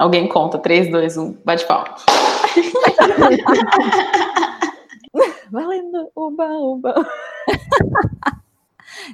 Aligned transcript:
Alguém 0.00 0.26
conta, 0.26 0.58
3, 0.58 0.90
2, 0.90 1.16
1, 1.18 1.36
bate 1.44 1.66
palma. 1.66 1.94
Valendo, 5.52 6.08
uba, 6.16 6.46
uba. 6.46 6.94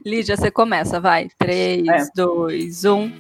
Lídia, 0.05 0.37
você 0.37 0.49
começa, 0.49 1.01
vai. 1.01 1.29
3, 1.37 2.13
2, 2.15 2.85
1. 2.85 3.13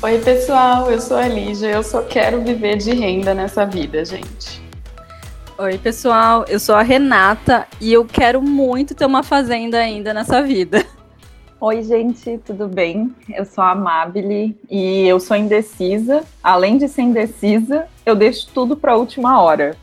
Oi, 0.00 0.16
pessoal, 0.20 0.88
eu 0.92 1.00
sou 1.00 1.16
a 1.16 1.26
Lígia, 1.26 1.72
eu 1.72 1.82
só 1.82 2.02
quero 2.02 2.40
viver 2.40 2.76
de 2.76 2.92
renda 2.92 3.34
nessa 3.34 3.66
vida, 3.66 4.04
gente. 4.04 4.62
Oi, 5.58 5.76
pessoal, 5.76 6.44
eu 6.46 6.60
sou 6.60 6.76
a 6.76 6.82
Renata 6.82 7.66
e 7.80 7.92
eu 7.92 8.04
quero 8.04 8.40
muito 8.40 8.94
ter 8.94 9.04
uma 9.04 9.24
fazenda 9.24 9.76
ainda 9.76 10.14
nessa 10.14 10.40
vida. 10.40 10.86
Oi, 11.60 11.82
gente, 11.82 12.38
tudo 12.46 12.68
bem? 12.68 13.12
Eu 13.28 13.44
sou 13.44 13.64
a 13.64 13.72
Amabile 13.72 14.56
e 14.70 15.04
eu 15.08 15.18
sou 15.18 15.36
indecisa. 15.36 16.22
Além 16.40 16.78
de 16.78 16.86
ser 16.86 17.02
indecisa, 17.02 17.88
eu 18.06 18.14
deixo 18.14 18.48
tudo 18.54 18.76
para 18.76 18.92
a 18.92 18.96
última 18.96 19.42
hora. 19.42 19.76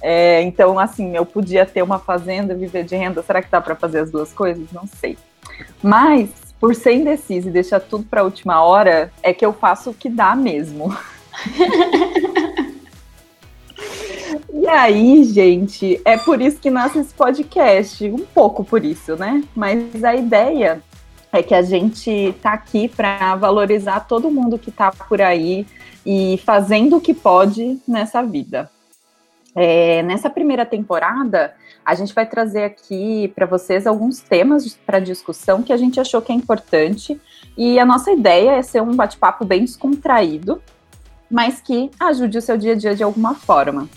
É, 0.00 0.40
então, 0.40 0.78
assim, 0.78 1.14
eu 1.14 1.26
podia 1.26 1.66
ter 1.66 1.82
uma 1.82 1.98
fazenda, 1.98 2.54
viver 2.54 2.84
de 2.84 2.96
renda. 2.96 3.22
Será 3.22 3.42
que 3.42 3.50
dá 3.50 3.60
para 3.60 3.76
fazer 3.76 3.98
as 3.98 4.10
duas 4.10 4.32
coisas? 4.32 4.64
Não 4.72 4.86
sei. 4.86 5.18
Mas 5.82 6.47
por 6.60 6.74
ser 6.74 6.94
indecisa 6.94 7.48
e 7.48 7.52
deixar 7.52 7.80
tudo 7.80 8.04
para 8.04 8.20
a 8.20 8.24
última 8.24 8.62
hora, 8.62 9.12
é 9.22 9.32
que 9.32 9.44
eu 9.44 9.52
faço 9.52 9.90
o 9.90 9.94
que 9.94 10.08
dá 10.08 10.34
mesmo. 10.34 10.96
e 14.52 14.66
aí, 14.66 15.24
gente, 15.24 16.00
é 16.04 16.16
por 16.16 16.40
isso 16.40 16.58
que 16.58 16.70
nasce 16.70 16.98
esse 16.98 17.14
podcast, 17.14 18.04
um 18.10 18.24
pouco 18.26 18.64
por 18.64 18.84
isso, 18.84 19.16
né? 19.16 19.42
Mas 19.54 20.04
a 20.04 20.14
ideia 20.14 20.82
é 21.32 21.42
que 21.42 21.54
a 21.54 21.62
gente 21.62 22.34
tá 22.42 22.54
aqui 22.54 22.88
para 22.88 23.36
valorizar 23.36 24.00
todo 24.00 24.30
mundo 24.30 24.58
que 24.58 24.70
tá 24.70 24.90
por 24.90 25.20
aí 25.20 25.66
e 26.04 26.40
fazendo 26.44 26.96
o 26.96 27.00
que 27.00 27.12
pode 27.12 27.78
nessa 27.86 28.22
vida. 28.22 28.70
É, 29.60 30.04
nessa 30.04 30.30
primeira 30.30 30.64
temporada, 30.64 31.52
a 31.84 31.92
gente 31.92 32.14
vai 32.14 32.24
trazer 32.24 32.62
aqui 32.62 33.32
para 33.34 33.44
vocês 33.44 33.88
alguns 33.88 34.20
temas 34.20 34.78
para 34.86 35.00
discussão 35.00 35.64
que 35.64 35.72
a 35.72 35.76
gente 35.76 35.98
achou 35.98 36.22
que 36.22 36.30
é 36.30 36.34
importante. 36.34 37.20
E 37.56 37.76
a 37.76 37.84
nossa 37.84 38.12
ideia 38.12 38.52
é 38.52 38.62
ser 38.62 38.80
um 38.80 38.94
bate-papo 38.94 39.44
bem 39.44 39.62
descontraído, 39.62 40.62
mas 41.28 41.60
que 41.60 41.90
ajude 41.98 42.38
o 42.38 42.40
seu 42.40 42.56
dia 42.56 42.74
a 42.74 42.76
dia 42.76 42.94
de 42.94 43.02
alguma 43.02 43.34
forma. 43.34 43.88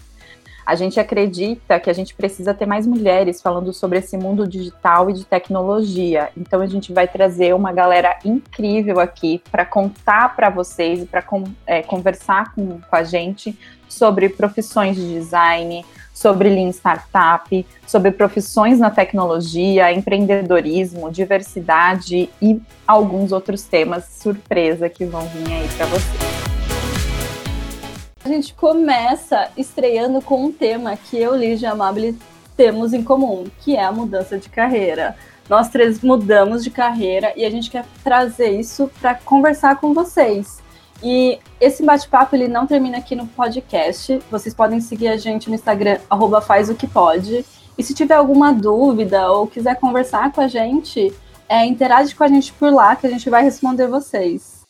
A 0.66 0.74
gente 0.74 1.00
acredita 1.00 1.80
que 1.80 1.92
a 1.92 1.94
gente 1.94 2.16
precisa 2.16 2.56
ter 2.56 2.66
mais 2.66 2.88
mulheres 2.88 3.40
falando 3.40 3.72
sobre 3.72 4.00
esse 4.00 4.18
mundo 4.18 4.48
digital 4.48 5.12
e 5.12 5.14
de 5.14 5.26
tecnologia. 5.26 6.30
Então 6.36 6.62
a 6.62 6.66
gente 6.66 6.92
vai 6.92 7.08
trazer 7.08 7.54
uma 7.54 7.72
galera 7.72 8.18
incrível 8.26 9.00
aqui 9.00 9.44
para 9.52 9.66
contar 9.66 10.36
para 10.36 10.50
vocês 10.50 11.04
e 11.04 11.06
para 11.06 11.24
é, 11.68 11.84
conversar 11.84 12.56
com, 12.56 12.80
com 12.80 12.96
a 12.96 13.04
gente 13.04 13.56
sobre 13.92 14.30
profissões 14.30 14.96
de 14.96 15.14
design, 15.14 15.86
sobre 16.14 16.50
Lean 16.50 16.70
Startup, 16.70 17.66
sobre 17.86 18.12
profissões 18.12 18.80
na 18.80 18.90
tecnologia, 18.90 19.92
empreendedorismo, 19.92 21.12
diversidade 21.12 22.30
e 22.42 22.62
alguns 22.88 23.32
outros 23.32 23.64
temas 23.64 24.06
surpresa 24.06 24.88
que 24.88 25.06
vão 25.06 25.22
vir 25.28 25.52
aí 25.52 25.68
para 25.78 25.86
vocês. 25.88 26.32
A 28.24 28.30
gente 28.30 28.54
começa 28.54 29.50
estreando 29.58 30.22
com 30.22 30.46
um 30.46 30.52
tema 30.52 30.96
que 30.96 31.18
eu, 31.18 31.36
Lígia 31.36 31.68
e 31.68 31.72
Amable 31.72 32.18
temos 32.56 32.94
em 32.94 33.04
comum, 33.04 33.46
que 33.62 33.76
é 33.76 33.84
a 33.84 33.92
mudança 33.92 34.38
de 34.38 34.48
carreira. 34.48 35.16
Nós 35.50 35.70
três 35.70 36.02
mudamos 36.02 36.64
de 36.64 36.70
carreira 36.70 37.34
e 37.36 37.44
a 37.44 37.50
gente 37.50 37.72
quer 37.72 37.86
trazer 38.04 38.52
isso 38.52 38.90
para 39.02 39.16
conversar 39.16 39.78
com 39.78 39.94
vocês. 39.94 40.62
E 41.04 41.40
esse 41.60 41.84
bate-papo 41.84 42.36
ele 42.36 42.48
não 42.48 42.68
termina 42.68 42.98
aqui 42.98 43.16
no 43.16 43.26
podcast. 43.28 44.20
Vocês 44.30 44.54
podem 44.54 44.80
seguir 44.80 45.08
a 45.08 45.18
gente 45.18 45.50
no 45.50 45.56
Instagram, 45.56 46.00
arroba 46.10 46.42
faz 46.42 46.70
o 46.70 46.76
que 46.76 46.88
pode. 46.88 47.44
E 47.78 47.84
se 47.84 47.94
tiver 47.94 48.16
alguma 48.16 48.54
dúvida 48.54 49.32
ou 49.32 49.48
quiser 49.48 49.80
conversar 49.80 50.32
com 50.32 50.42
a 50.42 50.48
gente, 50.48 51.12
é, 51.50 51.66
interage 51.66 52.14
com 52.14 52.24
a 52.24 52.28
gente 52.28 52.54
por 52.54 52.72
lá 52.72 52.96
que 52.96 53.08
a 53.08 53.10
gente 53.10 53.30
vai 53.30 53.44
responder 53.44 53.88
vocês. 53.88 54.62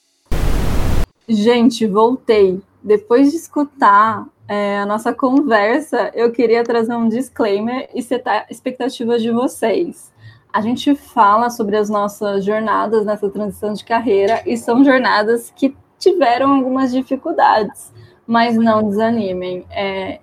Gente, 1.27 1.85
voltei. 1.85 2.61
Depois 2.83 3.31
de 3.31 3.37
escutar 3.37 4.25
é, 4.47 4.79
a 4.79 4.85
nossa 4.85 5.13
conversa, 5.13 6.11
eu 6.13 6.31
queria 6.31 6.63
trazer 6.63 6.95
um 6.95 7.07
disclaimer 7.07 7.89
e 7.93 8.01
setar 8.01 8.45
expectativas 8.49 9.21
de 9.21 9.31
vocês. 9.31 10.11
A 10.51 10.61
gente 10.61 10.95
fala 10.95 11.49
sobre 11.49 11.77
as 11.77 11.89
nossas 11.89 12.43
jornadas 12.43 13.05
nessa 13.05 13.29
transição 13.29 13.73
de 13.73 13.85
carreira 13.85 14.41
e 14.45 14.57
são 14.57 14.83
jornadas 14.83 15.53
que 15.55 15.75
tiveram 16.01 16.55
algumas 16.55 16.91
dificuldades, 16.91 17.93
mas 18.25 18.55
não 18.55 18.89
desanimem. 18.89 19.63
É, 19.69 20.19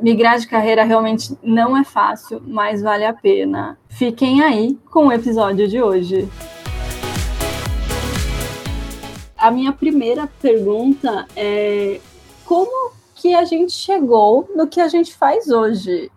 migrar 0.00 0.38
de 0.38 0.46
carreira 0.46 0.84
realmente 0.84 1.36
não 1.42 1.76
é 1.76 1.84
fácil, 1.84 2.40
mas 2.46 2.80
vale 2.80 3.04
a 3.04 3.12
pena. 3.12 3.76
Fiquem 3.88 4.42
aí 4.42 4.78
com 4.90 5.08
o 5.08 5.12
episódio 5.12 5.66
de 5.68 5.82
hoje. 5.82 6.28
A 9.36 9.50
minha 9.50 9.72
primeira 9.72 10.28
pergunta 10.40 11.26
é 11.36 12.00
como 12.44 12.92
que 13.14 13.34
a 13.34 13.44
gente 13.44 13.72
chegou 13.72 14.48
no 14.54 14.66
que 14.66 14.80
a 14.80 14.88
gente 14.88 15.14
faz 15.14 15.48
hoje? 15.48 16.10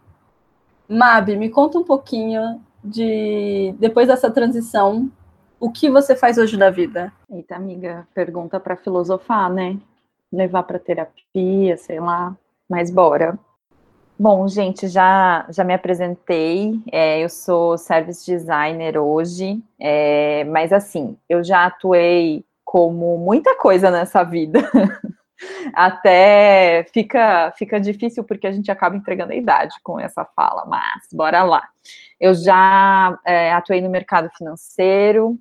Mabi, 0.88 1.36
me 1.36 1.50
conta 1.50 1.80
um 1.80 1.84
pouquinho 1.84 2.62
de 2.84 3.74
depois 3.80 4.08
dessa 4.08 4.30
transição 4.30 5.12
o 5.62 5.72
que 5.72 5.90
você 5.92 6.16
faz 6.16 6.40
hoje 6.40 6.58
da 6.58 6.72
vida? 6.72 7.14
Eita, 7.30 7.56
amiga, 7.56 8.08
pergunta 8.16 8.60
para 8.60 8.76
filosofar, 8.76 9.48
né? 9.54 9.78
Levar 10.34 10.64
para 10.64 10.80
terapia, 10.80 11.78
sei 11.78 12.00
lá. 12.00 12.36
Mas 12.68 12.90
bora. 12.90 13.38
Bom, 14.20 14.48
gente, 14.48 14.88
já, 14.88 15.46
já 15.50 15.64
me 15.64 15.74
apresentei. 15.74 16.82
É, 16.92 17.24
eu 17.24 17.30
sou 17.30 17.78
service 17.78 18.26
designer 18.26 18.98
hoje, 18.98 19.64
é, 19.80 20.44
mas 20.46 20.74
assim, 20.74 21.16
eu 21.30 21.44
já 21.44 21.66
atuei 21.68 22.44
como 22.66 23.18
muita 23.20 23.56
coisa 23.56 23.92
nessa 23.92 24.24
vida. 24.24 24.60
Até 25.74 26.86
fica, 26.92 27.52
fica 27.56 27.80
difícil 27.80 28.24
porque 28.24 28.48
a 28.48 28.52
gente 28.52 28.72
acaba 28.72 28.96
entregando 28.96 29.32
a 29.32 29.36
idade 29.36 29.76
com 29.84 30.00
essa 30.00 30.26
fala, 30.36 30.66
mas 30.66 31.08
bora 31.14 31.44
lá. 31.44 31.68
Eu 32.20 32.34
já 32.34 33.20
é, 33.26 33.52
atuei 33.54 33.82
no 33.82 33.90
mercado 33.90 34.30
financeiro, 34.38 35.40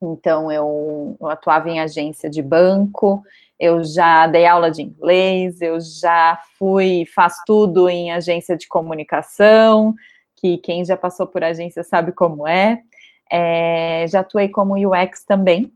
então, 0.00 0.52
eu, 0.52 1.16
eu, 1.20 1.28
atuava 1.28 1.70
em 1.70 1.80
agência 1.80 2.28
de 2.28 2.42
banco, 2.42 3.22
eu 3.58 3.82
já 3.82 4.26
dei 4.26 4.44
aula 4.44 4.70
de 4.70 4.82
inglês, 4.82 5.60
eu 5.62 5.80
já 5.80 6.38
fui, 6.58 7.06
faço 7.14 7.40
tudo 7.46 7.88
em 7.88 8.12
agência 8.12 8.56
de 8.56 8.68
comunicação, 8.68 9.94
que 10.36 10.58
quem 10.58 10.84
já 10.84 10.96
passou 10.96 11.26
por 11.26 11.42
agência 11.42 11.82
sabe 11.82 12.12
como 12.12 12.46
é. 12.46 12.82
é 13.30 14.06
já 14.08 14.20
atuei 14.20 14.48
como 14.48 14.74
UX 14.76 15.24
também, 15.24 15.72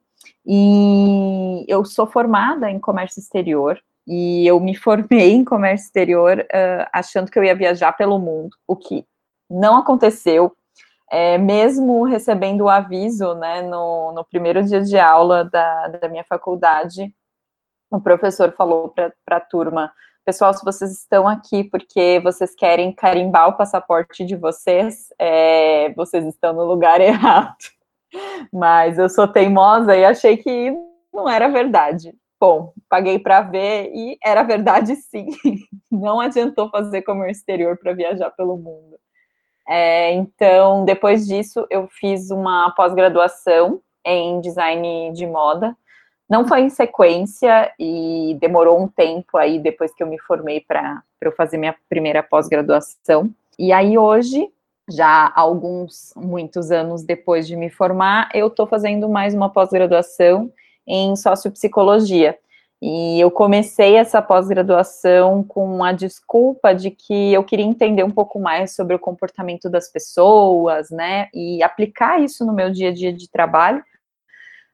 e 0.46 1.64
eu 1.66 1.84
sou 1.84 2.06
formada 2.06 2.70
em 2.70 2.78
comércio 2.78 3.20
exterior, 3.20 3.80
e 4.06 4.46
eu 4.46 4.60
me 4.60 4.74
formei 4.74 5.32
em 5.32 5.44
comércio 5.44 5.86
exterior 5.86 6.40
uh, 6.40 6.88
achando 6.92 7.30
que 7.30 7.38
eu 7.38 7.44
ia 7.44 7.54
viajar 7.54 7.92
pelo 7.92 8.18
mundo, 8.18 8.54
o 8.66 8.76
que 8.76 9.06
não 9.48 9.76
aconteceu, 9.76 10.54
é, 11.10 11.36
mesmo 11.36 12.04
recebendo 12.04 12.62
o 12.62 12.68
aviso, 12.68 13.34
né, 13.34 13.62
no, 13.62 14.12
no 14.12 14.24
primeiro 14.24 14.62
dia 14.62 14.80
de 14.80 14.98
aula 14.98 15.44
da, 15.44 15.88
da 15.88 16.08
minha 16.08 16.24
faculdade, 16.24 17.12
o 17.90 18.00
professor 18.00 18.52
falou 18.52 18.88
para 18.88 19.36
a 19.36 19.40
turma, 19.40 19.92
pessoal, 20.24 20.54
se 20.54 20.64
vocês 20.64 20.92
estão 20.92 21.26
aqui 21.26 21.64
porque 21.64 22.20
vocês 22.22 22.54
querem 22.54 22.92
carimbar 22.92 23.48
o 23.48 23.56
passaporte 23.56 24.24
de 24.24 24.36
vocês, 24.36 25.08
é, 25.18 25.92
vocês 25.94 26.24
estão 26.24 26.52
no 26.52 26.64
lugar 26.64 27.00
errado. 27.02 27.56
Mas 28.52 28.98
eu 28.98 29.08
sou 29.08 29.26
teimosa 29.26 29.96
e 29.96 30.04
achei 30.04 30.36
que 30.36 30.72
não 31.12 31.28
era 31.28 31.48
verdade. 31.48 32.14
Bom, 32.40 32.72
paguei 32.88 33.18
para 33.18 33.42
ver 33.42 33.90
e 33.92 34.16
era 34.24 34.42
verdade 34.42 34.96
sim. 34.96 35.26
Não 35.90 36.20
adiantou 36.20 36.70
fazer 36.70 37.02
comércio 37.02 37.40
exterior 37.40 37.76
para 37.76 37.92
viajar 37.92 38.30
pelo 38.30 38.56
mundo. 38.56 38.96
É, 39.72 40.12
então, 40.14 40.84
depois 40.84 41.28
disso, 41.28 41.64
eu 41.70 41.86
fiz 41.86 42.32
uma 42.32 42.72
pós-graduação 42.72 43.80
em 44.04 44.40
design 44.40 45.12
de 45.12 45.24
moda. 45.28 45.76
Não 46.28 46.44
foi 46.44 46.62
em 46.62 46.70
sequência 46.70 47.72
e 47.78 48.36
demorou 48.40 48.82
um 48.82 48.88
tempo 48.88 49.38
aí 49.38 49.60
depois 49.60 49.94
que 49.94 50.02
eu 50.02 50.08
me 50.08 50.18
formei 50.18 50.60
para 50.60 51.04
eu 51.20 51.30
fazer 51.30 51.56
minha 51.56 51.76
primeira 51.88 52.20
pós-graduação. 52.20 53.30
E 53.56 53.72
aí 53.72 53.96
hoje, 53.96 54.50
já 54.90 55.32
alguns, 55.36 56.12
muitos 56.16 56.72
anos 56.72 57.04
depois 57.04 57.46
de 57.46 57.54
me 57.54 57.70
formar, 57.70 58.28
eu 58.34 58.48
estou 58.48 58.66
fazendo 58.66 59.08
mais 59.08 59.34
uma 59.34 59.50
pós-graduação 59.50 60.52
em 60.84 61.14
sociopsicologia. 61.14 62.36
E 62.82 63.20
eu 63.20 63.30
comecei 63.30 63.96
essa 63.96 64.22
pós-graduação 64.22 65.42
com 65.42 65.84
a 65.84 65.92
desculpa 65.92 66.74
de 66.74 66.90
que 66.90 67.32
eu 67.32 67.44
queria 67.44 67.66
entender 67.66 68.02
um 68.02 68.10
pouco 68.10 68.40
mais 68.40 68.74
sobre 68.74 68.94
o 68.94 68.98
comportamento 68.98 69.68
das 69.68 69.92
pessoas, 69.92 70.88
né? 70.90 71.28
E 71.34 71.62
aplicar 71.62 72.22
isso 72.22 72.44
no 72.44 72.54
meu 72.54 72.70
dia 72.70 72.88
a 72.88 72.92
dia 72.92 73.12
de 73.12 73.28
trabalho. 73.30 73.84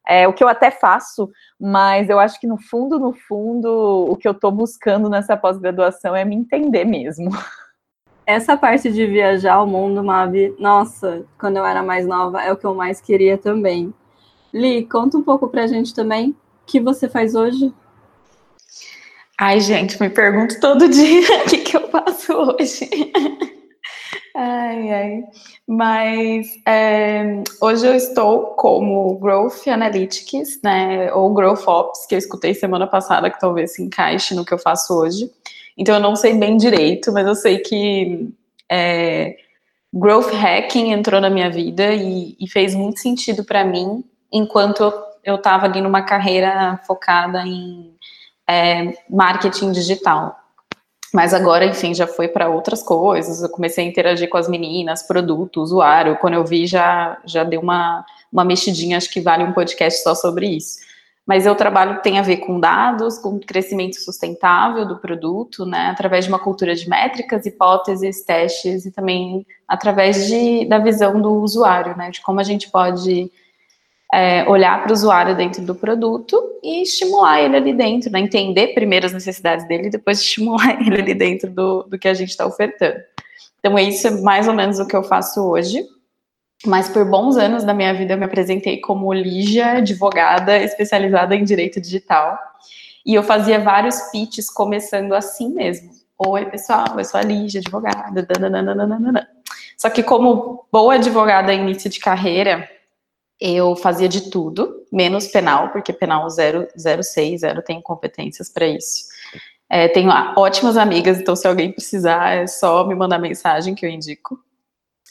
É 0.08 0.28
o 0.28 0.32
que 0.32 0.44
eu 0.44 0.46
até 0.46 0.70
faço, 0.70 1.28
mas 1.60 2.08
eu 2.08 2.20
acho 2.20 2.38
que 2.38 2.46
no 2.46 2.56
fundo, 2.56 2.96
no 2.96 3.12
fundo, 3.12 4.06
o 4.08 4.16
que 4.16 4.28
eu 4.28 4.32
estou 4.32 4.52
buscando 4.52 5.10
nessa 5.10 5.36
pós-graduação 5.36 6.14
é 6.14 6.24
me 6.24 6.36
entender 6.36 6.84
mesmo. 6.84 7.30
Essa 8.24 8.56
parte 8.56 8.90
de 8.92 9.04
viajar 9.06 9.60
o 9.60 9.66
mundo, 9.66 10.02
Mavi, 10.04 10.54
nossa, 10.60 11.24
quando 11.38 11.56
eu 11.56 11.66
era 11.66 11.82
mais 11.82 12.06
nova, 12.06 12.40
é 12.40 12.52
o 12.52 12.56
que 12.56 12.64
eu 12.64 12.74
mais 12.74 13.00
queria 13.00 13.36
também. 13.36 13.92
Li, 14.54 14.86
conta 14.86 15.18
um 15.18 15.22
pouco 15.22 15.48
pra 15.48 15.66
gente 15.66 15.92
também 15.92 16.30
o 16.30 16.36
que 16.66 16.80
você 16.80 17.08
faz 17.08 17.34
hoje. 17.34 17.74
Ai, 19.38 19.60
gente, 19.60 20.00
me 20.00 20.08
pergunto 20.08 20.58
todo 20.60 20.88
dia 20.88 21.44
o 21.44 21.48
que, 21.50 21.58
que 21.58 21.76
eu 21.76 21.88
faço 21.88 22.32
hoje. 22.32 22.88
ai, 24.34 24.92
ai. 24.92 25.24
Mas 25.68 26.46
é, 26.66 27.42
hoje 27.60 27.86
eu 27.86 27.94
estou 27.94 28.54
como 28.54 29.18
Growth 29.18 29.66
Analytics, 29.68 30.60
né? 30.62 31.12
Ou 31.12 31.34
Growth 31.34 31.66
Ops, 31.66 32.06
que 32.06 32.14
eu 32.14 32.18
escutei 32.18 32.54
semana 32.54 32.86
passada, 32.86 33.30
que 33.30 33.38
talvez 33.38 33.74
se 33.74 33.82
encaixe 33.82 34.34
no 34.34 34.44
que 34.44 34.54
eu 34.54 34.58
faço 34.58 34.94
hoje. 34.94 35.30
Então 35.76 35.96
eu 35.96 36.00
não 36.00 36.16
sei 36.16 36.34
bem 36.34 36.56
direito, 36.56 37.12
mas 37.12 37.26
eu 37.26 37.34
sei 37.34 37.58
que 37.58 38.30
é, 38.70 39.36
Growth 39.92 40.32
Hacking 40.32 40.92
entrou 40.92 41.20
na 41.20 41.28
minha 41.28 41.50
vida 41.50 41.92
e, 41.92 42.36
e 42.40 42.48
fez 42.48 42.74
muito 42.74 43.00
sentido 43.00 43.44
para 43.44 43.64
mim 43.64 44.02
enquanto 44.32 44.92
eu 45.22 45.34
estava 45.34 45.66
ali 45.66 45.80
numa 45.82 46.02
carreira 46.02 46.80
focada 46.86 47.42
em 47.46 47.95
é, 48.48 48.92
marketing 49.08 49.72
digital. 49.72 50.36
Mas 51.12 51.32
agora, 51.32 51.64
enfim, 51.64 51.94
já 51.94 52.06
foi 52.06 52.28
para 52.28 52.48
outras 52.48 52.82
coisas. 52.82 53.42
Eu 53.42 53.48
comecei 53.48 53.84
a 53.84 53.88
interagir 53.88 54.28
com 54.28 54.36
as 54.36 54.48
meninas, 54.48 55.02
produto, 55.02 55.62
usuário. 55.62 56.18
Quando 56.18 56.34
eu 56.34 56.44
vi, 56.44 56.66
já, 56.66 57.18
já 57.24 57.42
deu 57.42 57.60
uma, 57.60 58.04
uma 58.32 58.44
mexidinha. 58.44 58.96
Acho 58.96 59.10
que 59.10 59.20
vale 59.20 59.44
um 59.44 59.52
podcast 59.52 60.02
só 60.02 60.14
sobre 60.14 60.46
isso. 60.48 60.78
Mas 61.26 61.44
eu 61.44 61.56
trabalho 61.56 62.02
tem 62.02 62.18
a 62.18 62.22
ver 62.22 62.36
com 62.36 62.60
dados, 62.60 63.18
com 63.18 63.40
crescimento 63.40 63.96
sustentável 63.96 64.86
do 64.86 64.98
produto, 64.98 65.66
né? 65.66 65.88
Através 65.88 66.24
de 66.24 66.30
uma 66.30 66.38
cultura 66.38 66.74
de 66.74 66.88
métricas, 66.88 67.46
hipóteses, 67.46 68.22
testes 68.22 68.84
e 68.84 68.92
também 68.92 69.44
através 69.66 70.28
de, 70.28 70.66
da 70.66 70.78
visão 70.78 71.20
do 71.20 71.42
usuário, 71.42 71.96
né? 71.96 72.10
De 72.10 72.20
como 72.20 72.38
a 72.38 72.44
gente 72.44 72.70
pode 72.70 73.30
é, 74.12 74.48
olhar 74.48 74.82
para 74.82 74.90
o 74.90 74.94
usuário 74.94 75.36
dentro 75.36 75.62
do 75.62 75.74
produto 75.74 76.40
e 76.62 76.82
estimular 76.82 77.40
ele 77.40 77.56
ali 77.56 77.74
dentro, 77.74 78.10
né? 78.10 78.20
entender 78.20 78.68
primeiro 78.68 79.06
as 79.06 79.12
necessidades 79.12 79.66
dele 79.66 79.88
e 79.88 79.90
depois 79.90 80.20
estimular 80.20 80.78
ele 80.80 81.00
ali 81.00 81.14
dentro 81.14 81.50
do, 81.50 81.82
do 81.84 81.98
que 81.98 82.08
a 82.08 82.14
gente 82.14 82.30
está 82.30 82.46
ofertando. 82.46 82.96
Então, 83.58 83.76
isso 83.78 84.06
é 84.06 84.10
mais 84.20 84.46
ou 84.46 84.54
menos 84.54 84.78
o 84.78 84.86
que 84.86 84.94
eu 84.94 85.02
faço 85.02 85.42
hoje. 85.42 85.84
Mas 86.64 86.88
por 86.88 87.04
bons 87.04 87.36
anos 87.36 87.64
da 87.64 87.74
minha 87.74 87.92
vida 87.92 88.14
eu 88.14 88.18
me 88.18 88.24
apresentei 88.24 88.80
como 88.80 89.12
Lígia, 89.12 89.72
advogada 89.72 90.56
especializada 90.56 91.34
em 91.34 91.44
direito 91.44 91.80
digital. 91.80 92.38
E 93.04 93.14
eu 93.14 93.22
fazia 93.22 93.58
vários 93.58 94.00
pitches 94.10 94.48
começando 94.48 95.12
assim 95.12 95.52
mesmo. 95.52 95.90
Oi, 96.18 96.46
pessoal, 96.46 96.86
eu 96.96 97.04
sou 97.04 97.20
a 97.20 97.22
Lígia, 97.22 97.60
advogada. 97.60 98.22
Dananana. 98.22 99.28
Só 99.76 99.90
que 99.90 100.02
como 100.02 100.66
boa 100.72 100.94
advogada 100.94 101.52
em 101.52 101.60
início 101.60 101.90
de 101.90 102.00
carreira, 102.00 102.68
eu 103.40 103.76
fazia 103.76 104.08
de 104.08 104.30
tudo, 104.30 104.84
menos 104.90 105.28
penal, 105.28 105.70
porque 105.70 105.92
penal 105.92 106.26
006, 106.30 107.40
zero 107.40 107.62
tenho 107.62 107.82
competências 107.82 108.48
para 108.48 108.66
isso. 108.66 109.04
É, 109.68 109.88
tenho 109.88 110.10
ótimas 110.36 110.76
amigas, 110.76 111.18
então 111.18 111.34
se 111.34 111.46
alguém 111.46 111.72
precisar, 111.72 112.30
é 112.30 112.46
só 112.46 112.86
me 112.86 112.94
mandar 112.94 113.18
mensagem 113.18 113.74
que 113.74 113.84
eu 113.84 113.90
indico. 113.90 114.38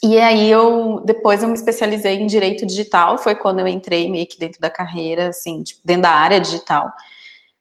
E 0.02 0.18
aí 0.18 0.50
eu 0.50 1.02
depois 1.04 1.42
eu 1.42 1.48
me 1.48 1.54
especializei 1.54 2.16
em 2.16 2.26
direito 2.26 2.66
digital, 2.66 3.16
foi 3.18 3.34
quando 3.34 3.60
eu 3.60 3.68
entrei 3.68 4.10
meio 4.10 4.26
que 4.26 4.38
dentro 4.38 4.60
da 4.60 4.70
carreira, 4.70 5.28
assim, 5.28 5.62
tipo, 5.62 5.80
dentro 5.84 6.02
da 6.02 6.10
área 6.10 6.40
digital. 6.40 6.92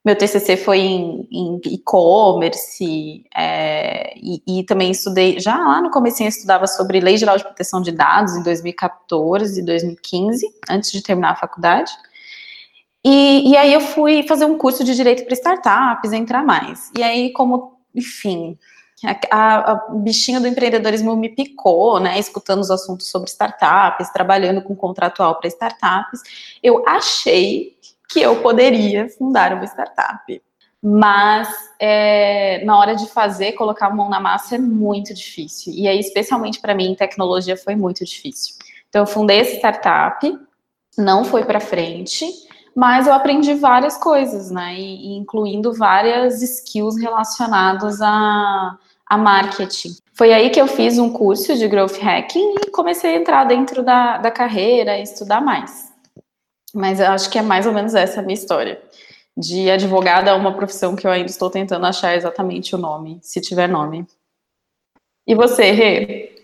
Meu 0.06 0.16
TCC 0.16 0.56
foi 0.56 0.78
em, 0.82 1.28
em 1.32 1.60
e-commerce, 1.66 3.26
é, 3.36 4.14
e, 4.16 4.60
e, 4.60 4.64
também 4.64 4.92
estudei, 4.92 5.40
já 5.40 5.58
lá 5.58 5.82
no 5.82 5.90
começo 5.90 6.22
eu 6.22 6.28
estudava 6.28 6.68
sobre 6.68 7.00
Lei 7.00 7.18
Geral 7.18 7.38
de 7.38 7.44
Proteção 7.44 7.82
de 7.82 7.92
Dados 7.92 8.36
em 8.36 8.44
2014 8.44 9.60
e 9.60 9.66
2015, 9.66 10.48
antes 10.70 10.92
de 10.92 11.02
terminar 11.02 11.32
a 11.32 11.36
faculdade. 11.36 11.92
E, 13.04 13.50
e 13.50 13.58
aí 13.58 13.74
eu 13.74 13.82
fui 13.82 14.22
fazer 14.28 14.46
um 14.46 14.60
curso 14.60 14.84
de 14.84 14.94
Direito 14.94 15.26
para 15.26 15.34
Startups, 15.34 16.12
entrar 16.14 16.44
mais. 16.44 16.92
E 16.96 17.02
aí, 17.02 17.34
como, 17.34 17.80
enfim, 17.96 18.60
a 19.32 19.88
bichinha 19.90 20.40
do 20.40 20.48
empreendedorismo 20.48 21.16
me 21.16 21.30
picou, 21.30 22.00
né, 22.00 22.20
escutando 22.20 22.62
os 22.62 22.70
assuntos 22.70 23.10
sobre 23.10 23.30
startups, 23.30 24.12
trabalhando 24.12 24.62
com 24.62 24.76
contratual 24.76 25.40
para 25.40 25.48
startups, 25.48 26.22
eu 26.62 26.88
achei 26.88 27.76
que 28.16 28.22
eu 28.22 28.38
poderia 28.38 29.10
fundar 29.10 29.52
uma 29.52 29.66
startup. 29.66 30.42
Mas 30.82 31.50
é, 31.78 32.64
na 32.64 32.80
hora 32.80 32.96
de 32.96 33.08
fazer, 33.08 33.52
colocar 33.52 33.88
a 33.88 33.94
mão 33.94 34.08
na 34.08 34.22
massa 34.22 34.56
é 34.56 34.58
muito 34.58 35.14
difícil. 35.14 35.74
E 35.74 35.86
aí, 35.86 36.00
especialmente 36.00 36.62
para 36.62 36.74
mim, 36.74 36.96
tecnologia 36.96 37.58
foi 37.58 37.76
muito 37.76 38.06
difícil. 38.06 38.56
Então, 38.88 39.02
eu 39.02 39.06
fundei 39.06 39.42
essa 39.42 39.58
startup, 39.58 40.40
não 40.98 41.26
foi 41.26 41.44
para 41.44 41.60
frente, 41.60 42.26
mas 42.74 43.06
eu 43.06 43.12
aprendi 43.12 43.54
várias 43.54 43.98
coisas, 43.98 44.50
né? 44.50 44.76
E, 44.80 45.18
incluindo 45.18 45.74
várias 45.74 46.42
skills 46.42 46.96
relacionadas 46.96 48.02
a, 48.02 48.78
a 49.08 49.18
marketing. 49.18 49.94
Foi 50.14 50.32
aí 50.32 50.50
que 50.50 50.62
eu 50.62 50.68
fiz 50.68 50.98
um 50.98 51.12
curso 51.12 51.58
de 51.58 51.68
growth 51.68 51.98
hacking 51.98 52.56
e 52.66 52.72
comecei 52.72 53.16
a 53.16 53.20
entrar 53.20 53.44
dentro 53.44 53.84
da, 53.84 54.20
da 54.20 54.32
carreira 54.32 54.98
e 54.98 55.04
estudar 55.04 55.42
mais. 55.42 55.94
Mas 56.76 57.00
eu 57.00 57.08
acho 57.08 57.30
que 57.30 57.40
é 57.40 57.42
mais 57.42 57.66
ou 57.66 57.72
menos 57.72 57.96
essa 57.96 58.20
a 58.20 58.24
minha 58.24 58.34
história. 58.34 58.82
De 59.38 59.72
advogada 59.72 60.32
a 60.32 60.36
uma 60.36 60.54
profissão 60.54 60.94
que 60.94 61.08
eu 61.08 61.12
ainda 61.12 61.30
estou 61.30 61.50
tentando 61.50 61.86
achar 61.86 62.16
exatamente 62.16 62.76
o 62.76 62.78
nome, 62.78 63.18
se 63.22 63.40
tiver 63.40 63.68
nome. 63.68 64.06
E 65.26 65.34
você, 65.34 65.72
Rê? 65.72 66.36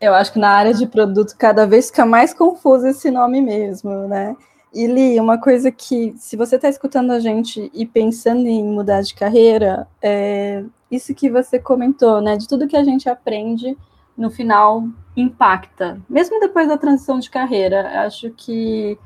Eu 0.00 0.12
acho 0.12 0.32
que 0.32 0.38
na 0.40 0.50
área 0.50 0.74
de 0.74 0.86
produto 0.86 1.36
cada 1.38 1.66
vez 1.66 1.86
fica 1.86 2.04
mais 2.04 2.34
confuso 2.34 2.88
esse 2.88 3.10
nome 3.12 3.40
mesmo, 3.40 4.08
né? 4.08 4.36
E 4.72 4.88
Li, 4.88 5.20
uma 5.20 5.38
coisa 5.38 5.70
que, 5.70 6.12
se 6.18 6.36
você 6.36 6.56
está 6.56 6.68
escutando 6.68 7.12
a 7.12 7.20
gente 7.20 7.70
e 7.72 7.86
pensando 7.86 8.48
em 8.48 8.64
mudar 8.64 9.02
de 9.02 9.14
carreira, 9.14 9.86
é 10.02 10.64
isso 10.90 11.14
que 11.14 11.30
você 11.30 11.60
comentou, 11.60 12.20
né? 12.20 12.36
De 12.36 12.48
tudo 12.48 12.66
que 12.66 12.76
a 12.76 12.82
gente 12.82 13.08
aprende, 13.08 13.78
no 14.18 14.30
final 14.30 14.82
impacta, 15.16 16.00
mesmo 16.08 16.40
depois 16.40 16.66
da 16.66 16.76
transição 16.76 17.20
de 17.20 17.30
carreira. 17.30 18.04
Acho 18.04 18.30
que 18.30 18.98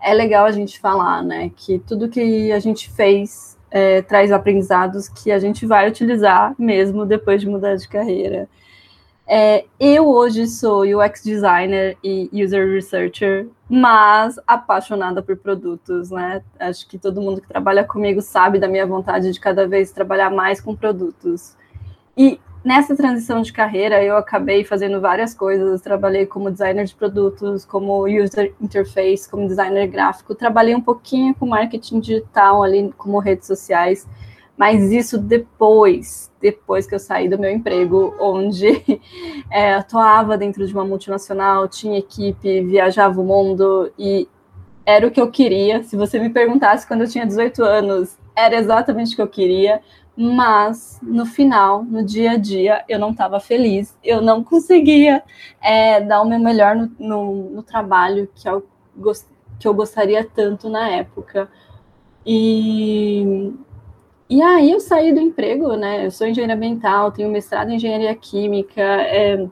é 0.00 0.14
legal 0.14 0.46
a 0.46 0.52
gente 0.52 0.78
falar, 0.78 1.22
né? 1.22 1.50
Que 1.56 1.78
tudo 1.78 2.08
que 2.08 2.52
a 2.52 2.58
gente 2.58 2.90
fez 2.90 3.56
é, 3.70 4.02
traz 4.02 4.32
aprendizados 4.32 5.08
que 5.08 5.30
a 5.30 5.38
gente 5.38 5.66
vai 5.66 5.88
utilizar 5.88 6.54
mesmo 6.58 7.04
depois 7.04 7.40
de 7.40 7.48
mudar 7.48 7.76
de 7.76 7.88
carreira. 7.88 8.48
É, 9.28 9.64
eu 9.80 10.06
hoje 10.06 10.46
sou 10.46 10.82
UX 10.82 11.24
designer 11.24 11.98
e 12.02 12.30
user 12.32 12.70
researcher, 12.70 13.48
mas 13.68 14.38
apaixonada 14.46 15.20
por 15.20 15.36
produtos, 15.36 16.12
né? 16.12 16.42
Acho 16.60 16.88
que 16.88 16.96
todo 16.96 17.20
mundo 17.20 17.40
que 17.40 17.48
trabalha 17.48 17.82
comigo 17.82 18.22
sabe 18.22 18.60
da 18.60 18.68
minha 18.68 18.86
vontade 18.86 19.32
de 19.32 19.40
cada 19.40 19.66
vez 19.66 19.90
trabalhar 19.90 20.30
mais 20.30 20.60
com 20.60 20.76
produtos. 20.76 21.56
E 22.16 22.40
nessa 22.66 22.96
transição 22.96 23.42
de 23.42 23.52
carreira, 23.52 24.02
eu 24.02 24.16
acabei 24.16 24.64
fazendo 24.64 25.00
várias 25.00 25.32
coisas. 25.32 25.80
Trabalhei 25.80 26.26
como 26.26 26.50
designer 26.50 26.84
de 26.84 26.96
produtos, 26.96 27.64
como 27.64 28.04
user 28.08 28.52
interface, 28.60 29.30
como 29.30 29.46
designer 29.46 29.86
gráfico. 29.86 30.34
Trabalhei 30.34 30.74
um 30.74 30.80
pouquinho 30.80 31.32
com 31.32 31.46
marketing 31.46 32.00
digital 32.00 32.64
ali, 32.64 32.92
como 32.98 33.20
redes 33.20 33.46
sociais. 33.46 34.04
Mas 34.56 34.90
isso 34.90 35.16
depois, 35.16 36.32
depois 36.40 36.88
que 36.88 36.94
eu 36.96 36.98
saí 36.98 37.28
do 37.28 37.38
meu 37.38 37.52
emprego, 37.52 38.12
onde 38.18 38.82
é, 39.48 39.74
atuava 39.78 40.36
dentro 40.36 40.66
de 40.66 40.72
uma 40.72 40.84
multinacional, 40.84 41.68
tinha 41.68 41.96
equipe, 41.96 42.62
viajava 42.62 43.20
o 43.20 43.24
mundo 43.24 43.92
e 43.96 44.28
era 44.84 45.06
o 45.06 45.10
que 45.10 45.20
eu 45.20 45.30
queria. 45.30 45.84
Se 45.84 45.96
você 45.96 46.18
me 46.18 46.30
perguntasse 46.30 46.84
quando 46.84 47.02
eu 47.02 47.08
tinha 47.08 47.24
18 47.24 47.62
anos, 47.62 48.18
era 48.34 48.56
exatamente 48.56 49.12
o 49.12 49.16
que 49.16 49.22
eu 49.22 49.28
queria 49.28 49.80
mas 50.16 50.98
no 51.02 51.26
final, 51.26 51.82
no 51.84 52.02
dia 52.02 52.32
a 52.32 52.36
dia, 52.36 52.84
eu 52.88 52.98
não 52.98 53.10
estava 53.10 53.38
feliz, 53.38 53.96
eu 54.02 54.22
não 54.22 54.42
conseguia 54.42 55.22
é, 55.60 56.00
dar 56.00 56.22
o 56.22 56.28
meu 56.28 56.38
melhor 56.38 56.74
no, 56.74 56.90
no, 56.98 57.50
no 57.50 57.62
trabalho 57.62 58.28
que 58.34 58.48
eu, 58.48 58.66
que 59.58 59.68
eu 59.68 59.74
gostaria 59.74 60.24
tanto 60.24 60.70
na 60.70 60.88
época. 60.88 61.48
E, 62.24 63.52
e 64.28 64.42
aí 64.42 64.70
eu 64.70 64.80
saí 64.80 65.12
do 65.12 65.20
emprego, 65.20 65.76
né? 65.76 66.06
Eu 66.06 66.10
sou 66.10 66.26
engenheira 66.26 66.54
ambiental, 66.54 67.12
tenho 67.12 67.30
mestrado 67.30 67.70
em 67.70 67.76
engenharia 67.76 68.14
química, 68.14 68.82
é, 68.82 69.46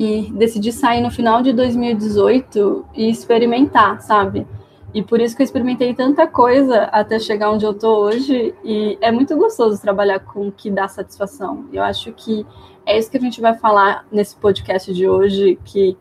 e 0.00 0.32
decidi 0.32 0.72
sair 0.72 1.02
no 1.02 1.10
final 1.10 1.42
de 1.42 1.52
2018 1.52 2.86
e 2.94 3.10
experimentar, 3.10 4.00
sabe? 4.00 4.46
E 4.92 5.02
por 5.02 5.20
isso 5.20 5.36
que 5.36 5.42
eu 5.42 5.44
experimentei 5.44 5.94
tanta 5.94 6.26
coisa 6.26 6.84
até 6.84 7.18
chegar 7.18 7.50
onde 7.50 7.64
eu 7.64 7.72
tô 7.72 8.00
hoje. 8.00 8.54
E 8.64 8.98
é 9.00 9.12
muito 9.12 9.36
gostoso 9.36 9.80
trabalhar 9.80 10.20
com 10.20 10.48
o 10.48 10.52
que 10.52 10.70
dá 10.70 10.88
satisfação. 10.88 11.66
Eu 11.72 11.82
acho 11.82 12.12
que 12.12 12.44
é 12.84 12.98
isso 12.98 13.10
que 13.10 13.16
a 13.16 13.20
gente 13.20 13.40
vai 13.40 13.54
falar 13.54 14.04
nesse 14.10 14.34
podcast 14.36 14.92
de 14.92 15.08
hoje, 15.08 15.58
que 15.64 15.96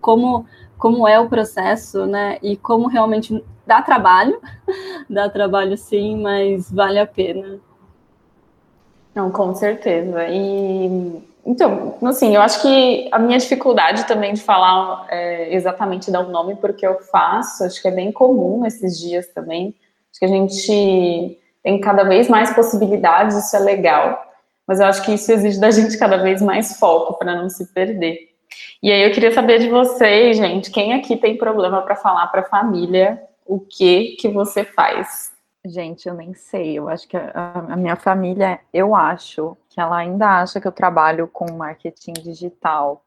como, 0.00 0.46
como 0.76 1.08
é 1.08 1.18
o 1.18 1.28
processo, 1.28 2.06
né? 2.06 2.38
E 2.40 2.56
como 2.56 2.86
realmente 2.86 3.44
dá 3.66 3.82
trabalho. 3.82 4.40
dá 5.10 5.28
trabalho 5.28 5.76
sim, 5.76 6.22
mas 6.22 6.70
vale 6.70 7.00
a 7.00 7.06
pena. 7.06 7.58
Não, 9.14 9.32
com 9.32 9.52
certeza. 9.52 10.28
E 10.28 11.22
então, 11.48 11.96
assim, 12.04 12.34
eu 12.34 12.42
acho 12.42 12.60
que 12.60 13.08
a 13.10 13.18
minha 13.18 13.38
dificuldade 13.38 14.06
também 14.06 14.34
de 14.34 14.42
falar 14.42 15.06
é, 15.08 15.54
exatamente 15.54 16.10
dar 16.10 16.20
um 16.20 16.30
nome 16.30 16.56
porque 16.56 16.86
eu 16.86 16.98
faço, 17.00 17.64
acho 17.64 17.80
que 17.80 17.88
é 17.88 17.90
bem 17.90 18.12
comum 18.12 18.66
esses 18.66 19.00
dias 19.00 19.28
também. 19.28 19.74
Acho 20.10 20.18
que 20.20 20.24
a 20.26 20.28
gente 20.28 21.38
tem 21.62 21.80
cada 21.80 22.04
vez 22.04 22.28
mais 22.28 22.52
possibilidades, 22.52 23.34
isso 23.34 23.56
é 23.56 23.60
legal. 23.60 24.22
Mas 24.66 24.78
eu 24.78 24.84
acho 24.84 25.02
que 25.02 25.14
isso 25.14 25.32
exige 25.32 25.58
da 25.58 25.70
gente 25.70 25.96
cada 25.96 26.18
vez 26.18 26.42
mais 26.42 26.78
foco 26.78 27.14
para 27.14 27.34
não 27.34 27.48
se 27.48 27.72
perder. 27.72 28.28
E 28.82 28.92
aí 28.92 29.08
eu 29.08 29.10
queria 29.10 29.32
saber 29.32 29.58
de 29.58 29.70
vocês, 29.70 30.36
gente, 30.36 30.70
quem 30.70 30.92
aqui 30.92 31.16
tem 31.16 31.38
problema 31.38 31.80
para 31.80 31.96
falar 31.96 32.26
para 32.26 32.42
a 32.42 32.44
família 32.44 33.22
o 33.46 33.58
que 33.58 34.16
que 34.20 34.28
você 34.28 34.64
faz? 34.64 35.32
Gente, 35.68 36.08
eu 36.08 36.14
nem 36.14 36.32
sei. 36.34 36.78
Eu 36.78 36.88
acho 36.88 37.06
que 37.06 37.16
a, 37.16 37.52
a, 37.68 37.76
minha 37.76 37.96
família, 37.96 38.58
eu 38.72 38.94
acho 38.94 39.56
que 39.68 39.80
ela 39.80 39.98
ainda 39.98 40.40
acha 40.40 40.60
que 40.60 40.66
eu 40.66 40.72
trabalho 40.72 41.28
com 41.28 41.52
marketing 41.52 42.14
digital. 42.14 43.04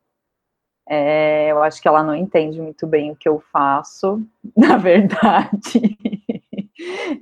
É, 0.88 1.52
eu 1.52 1.62
acho 1.64 1.82
que 1.82 1.88
ela 1.88 2.04
não 2.04 2.16
entende 2.16 2.62
muito 2.62 2.86
bem 2.86 3.12
o 3.12 3.16
que 3.16 3.28
eu 3.28 3.40
faço, 3.52 4.22
na 4.56 4.78
verdade. 4.78 5.98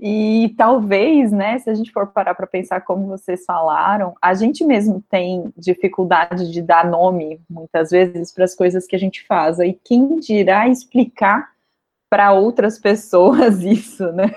e 0.02 0.54
talvez, 0.58 1.32
né, 1.32 1.60
se 1.60 1.70
a 1.70 1.74
gente 1.74 1.92
for 1.92 2.08
parar 2.08 2.34
para 2.36 2.48
pensar 2.48 2.82
como 2.82 3.08
vocês 3.08 3.46
falaram, 3.46 4.16
a 4.22 4.34
gente 4.34 4.66
mesmo 4.66 5.04
tem 5.10 5.54
dificuldade 5.56 6.52
de 6.52 6.62
dar 6.62 6.86
nome, 6.90 7.40
muitas 7.50 7.92
vezes, 7.92 8.34
para 8.34 8.44
as 8.44 8.56
coisas 8.56 8.86
que 8.88 8.96
a 8.96 9.00
gente 9.00 9.26
faz. 9.26 9.60
E 9.60 9.74
quem 9.74 10.20
dirá 10.20 10.68
explicar 10.68 11.52
para 12.10 12.34
outras 12.34 12.80
pessoas 12.80 13.62
isso, 13.64 14.12
né? 14.12 14.32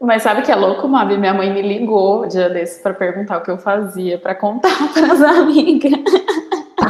Mas 0.00 0.22
sabe 0.22 0.42
que 0.42 0.50
é 0.50 0.56
louco, 0.56 0.88
Mabi? 0.88 1.16
Minha 1.16 1.32
mãe 1.32 1.52
me 1.52 1.62
ligou 1.62 2.24
um 2.24 2.28
dia 2.28 2.50
desses 2.50 2.82
para 2.82 2.92
perguntar 2.92 3.38
o 3.38 3.42
que 3.42 3.50
eu 3.50 3.58
fazia, 3.58 4.18
para 4.18 4.34
contar 4.34 4.70
para 4.92 5.12
as 5.12 5.22
amigas. 5.22 5.92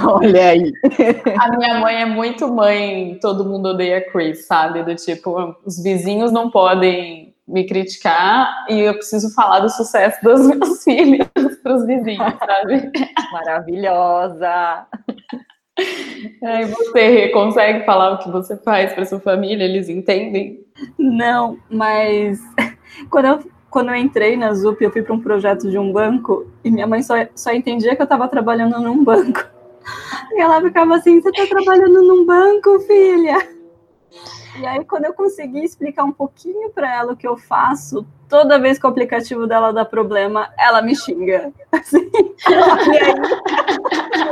Olha 0.06 0.48
aí. 0.48 0.72
A 1.38 1.56
minha 1.56 1.78
mãe 1.78 2.02
é 2.02 2.06
muito 2.06 2.48
mãe, 2.48 3.18
todo 3.20 3.44
mundo 3.44 3.68
odeia 3.68 4.00
Chris, 4.10 4.46
sabe? 4.46 4.82
Do 4.82 4.94
tipo, 4.94 5.54
os 5.64 5.82
vizinhos 5.82 6.32
não 6.32 6.50
podem 6.50 7.34
me 7.46 7.64
criticar 7.66 8.64
e 8.70 8.80
eu 8.80 8.94
preciso 8.94 9.34
falar 9.34 9.60
do 9.60 9.68
sucesso 9.68 10.18
dos 10.22 10.46
meus 10.56 10.82
filhos 10.82 11.28
para 11.62 11.74
os 11.74 11.86
vizinhos, 11.86 12.34
sabe? 12.38 12.90
Maravilhosa. 13.30 14.86
Aí 16.44 16.64
você 16.66 17.28
consegue 17.28 17.84
falar 17.84 18.12
o 18.12 18.18
que 18.18 18.30
você 18.30 18.56
faz 18.56 18.92
para 18.92 19.04
sua 19.04 19.20
família? 19.20 19.64
Eles 19.64 19.88
entendem? 19.88 20.61
Não, 20.98 21.58
mas 21.70 22.40
quando 23.10 23.26
eu, 23.26 23.50
quando 23.70 23.88
eu 23.90 23.96
entrei 23.96 24.36
na 24.36 24.52
ZUP, 24.52 24.82
eu 24.82 24.90
fui 24.90 25.02
para 25.02 25.14
um 25.14 25.20
projeto 25.20 25.70
de 25.70 25.78
um 25.78 25.92
banco 25.92 26.46
e 26.64 26.70
minha 26.70 26.86
mãe 26.86 27.02
só, 27.02 27.14
só 27.34 27.52
entendia 27.52 27.96
que 27.96 28.02
eu 28.02 28.04
estava 28.04 28.28
trabalhando 28.28 28.78
num 28.80 29.02
banco. 29.04 29.44
E 30.30 30.40
ela 30.40 30.62
ficava 30.62 30.94
assim: 30.94 31.20
Você 31.20 31.28
está 31.28 31.44
trabalhando 31.46 32.02
num 32.02 32.24
banco, 32.24 32.78
filha? 32.80 33.36
E 34.58 34.66
aí, 34.66 34.84
quando 34.84 35.06
eu 35.06 35.14
consegui 35.14 35.64
explicar 35.64 36.04
um 36.04 36.12
pouquinho 36.12 36.70
para 36.70 36.94
ela 36.94 37.12
o 37.12 37.16
que 37.16 37.26
eu 37.26 37.36
faço, 37.36 38.06
toda 38.28 38.58
vez 38.58 38.78
que 38.78 38.86
o 38.86 38.90
aplicativo 38.90 39.46
dela 39.46 39.72
dá 39.72 39.84
problema, 39.84 40.52
ela 40.58 40.82
me 40.82 40.94
xinga. 40.94 41.52
Assim. 41.72 42.10
E 42.10 42.98
aí 42.98 43.14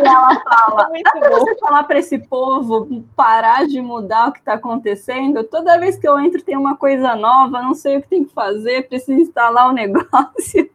e 0.02 0.06
ela 0.06 0.40
fala: 0.40 0.90
dá 1.02 1.10
para 1.12 1.30
você 1.30 1.56
falar 1.58 1.84
para 1.84 1.98
esse 1.98 2.18
povo 2.18 3.04
parar 3.16 3.66
de 3.66 3.80
mudar 3.80 4.28
o 4.28 4.32
que 4.32 4.38
está 4.38 4.54
acontecendo? 4.54 5.44
Toda 5.44 5.78
vez 5.78 5.96
que 5.96 6.08
eu 6.08 6.18
entro, 6.18 6.42
tem 6.42 6.56
uma 6.56 6.76
coisa 6.76 7.14
nova, 7.14 7.62
não 7.62 7.74
sei 7.74 7.96
o 7.96 8.02
que 8.02 8.08
tem 8.08 8.24
que 8.24 8.32
fazer, 8.32 8.88
preciso 8.88 9.20
instalar 9.20 9.68
o 9.68 9.70
um 9.70 9.74
negócio. 9.74 10.70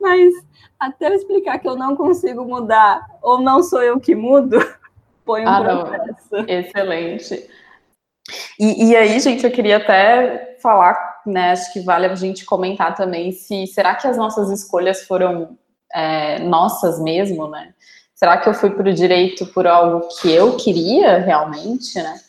Mas 0.00 0.32
até 0.78 1.08
eu 1.08 1.14
explicar 1.14 1.58
que 1.58 1.68
eu 1.68 1.76
não 1.76 1.96
consigo 1.96 2.44
mudar, 2.44 3.04
ou 3.22 3.40
não 3.40 3.62
sou 3.62 3.82
eu 3.82 3.98
que 3.98 4.14
mudo, 4.14 4.58
põe 5.24 5.44
um 5.44 5.48
ah, 5.48 5.60
processo. 5.60 6.28
Não. 6.32 6.48
Excelente. 6.48 7.50
E, 8.58 8.90
e, 8.90 8.96
aí, 8.96 9.20
gente, 9.20 9.44
eu 9.44 9.50
queria 9.52 9.76
até 9.76 10.56
falar, 10.60 11.20
né? 11.24 11.52
Acho 11.52 11.72
que 11.72 11.80
vale 11.80 12.06
a 12.06 12.14
gente 12.14 12.44
comentar 12.44 12.94
também 12.94 13.30
se 13.30 13.66
será 13.68 13.94
que 13.94 14.08
as 14.08 14.16
nossas 14.16 14.50
escolhas 14.50 15.02
foram 15.04 15.56
é, 15.94 16.40
nossas 16.40 17.00
mesmo, 17.00 17.48
né? 17.48 17.72
Será 18.14 18.36
que 18.36 18.48
eu 18.48 18.54
fui 18.54 18.70
para 18.70 18.90
o 18.90 18.92
direito 18.92 19.46
por 19.46 19.66
algo 19.66 20.08
que 20.20 20.32
eu 20.32 20.56
queria 20.56 21.18
realmente, 21.18 21.94
né? 22.02 22.20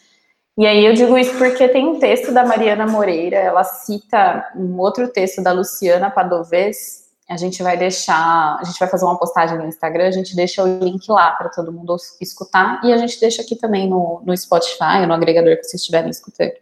E 0.56 0.68
aí 0.68 0.86
eu 0.86 0.94
digo 0.94 1.18
isso 1.18 1.36
porque 1.38 1.68
tem 1.70 1.88
um 1.88 2.00
texto 2.00 2.32
da 2.32 2.46
Mariana 2.46 2.86
Moreira, 2.86 3.38
ela 3.38 3.64
cita 3.64 4.52
um 4.56 4.78
outro 4.78 5.08
texto 5.08 5.42
da 5.42 5.52
Luciana 5.52 6.12
Padovez, 6.12 7.09
a 7.30 7.38
gente 7.38 7.62
vai 7.62 7.78
deixar, 7.78 8.58
a 8.60 8.64
gente 8.64 8.80
vai 8.80 8.90
fazer 8.90 9.06
uma 9.06 9.18
postagem 9.18 9.56
no 9.56 9.68
Instagram, 9.68 10.08
a 10.08 10.12
gente 10.12 10.36
deixa 10.36 10.64
o 10.64 10.80
link 10.80 11.08
lá 11.10 11.32
para 11.32 11.50
todo 11.50 11.72
mundo 11.72 11.96
escutar 12.20 12.82
e 12.84 12.92
a 12.92 12.98
gente 12.98 13.20
deixa 13.20 13.44
aqui 13.44 13.56
também 13.56 13.88
no, 13.88 14.22
no 14.26 14.36
Spotify, 14.36 15.06
no 15.08 15.14
agregador 15.14 15.56
que 15.56 15.64
vocês 15.64 15.82
estiverem 15.82 16.10
escutando. 16.10 16.54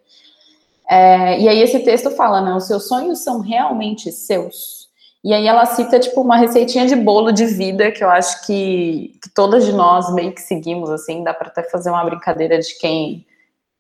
É, 0.89 1.39
e 1.39 1.47
aí 1.47 1.61
esse 1.61 1.79
texto 1.79 2.11
fala, 2.11 2.41
né, 2.41 2.53
os 2.53 2.67
seus 2.67 2.85
sonhos 2.85 3.19
são 3.19 3.39
realmente 3.39 4.11
seus? 4.11 4.89
E 5.23 5.33
aí 5.33 5.47
ela 5.47 5.65
cita, 5.65 5.99
tipo, 5.99 6.19
uma 6.19 6.35
receitinha 6.35 6.85
de 6.85 6.97
bolo 6.97 7.31
de 7.31 7.45
vida 7.45 7.89
que 7.89 8.03
eu 8.03 8.09
acho 8.09 8.45
que, 8.45 9.17
que 9.23 9.29
todas 9.33 9.65
de 9.65 9.71
nós 9.71 10.13
meio 10.13 10.33
que 10.33 10.41
seguimos, 10.41 10.89
assim, 10.89 11.23
dá 11.23 11.33
para 11.33 11.47
até 11.47 11.63
fazer 11.63 11.89
uma 11.89 12.03
brincadeira 12.03 12.59
de 12.59 12.77
quem 12.77 13.25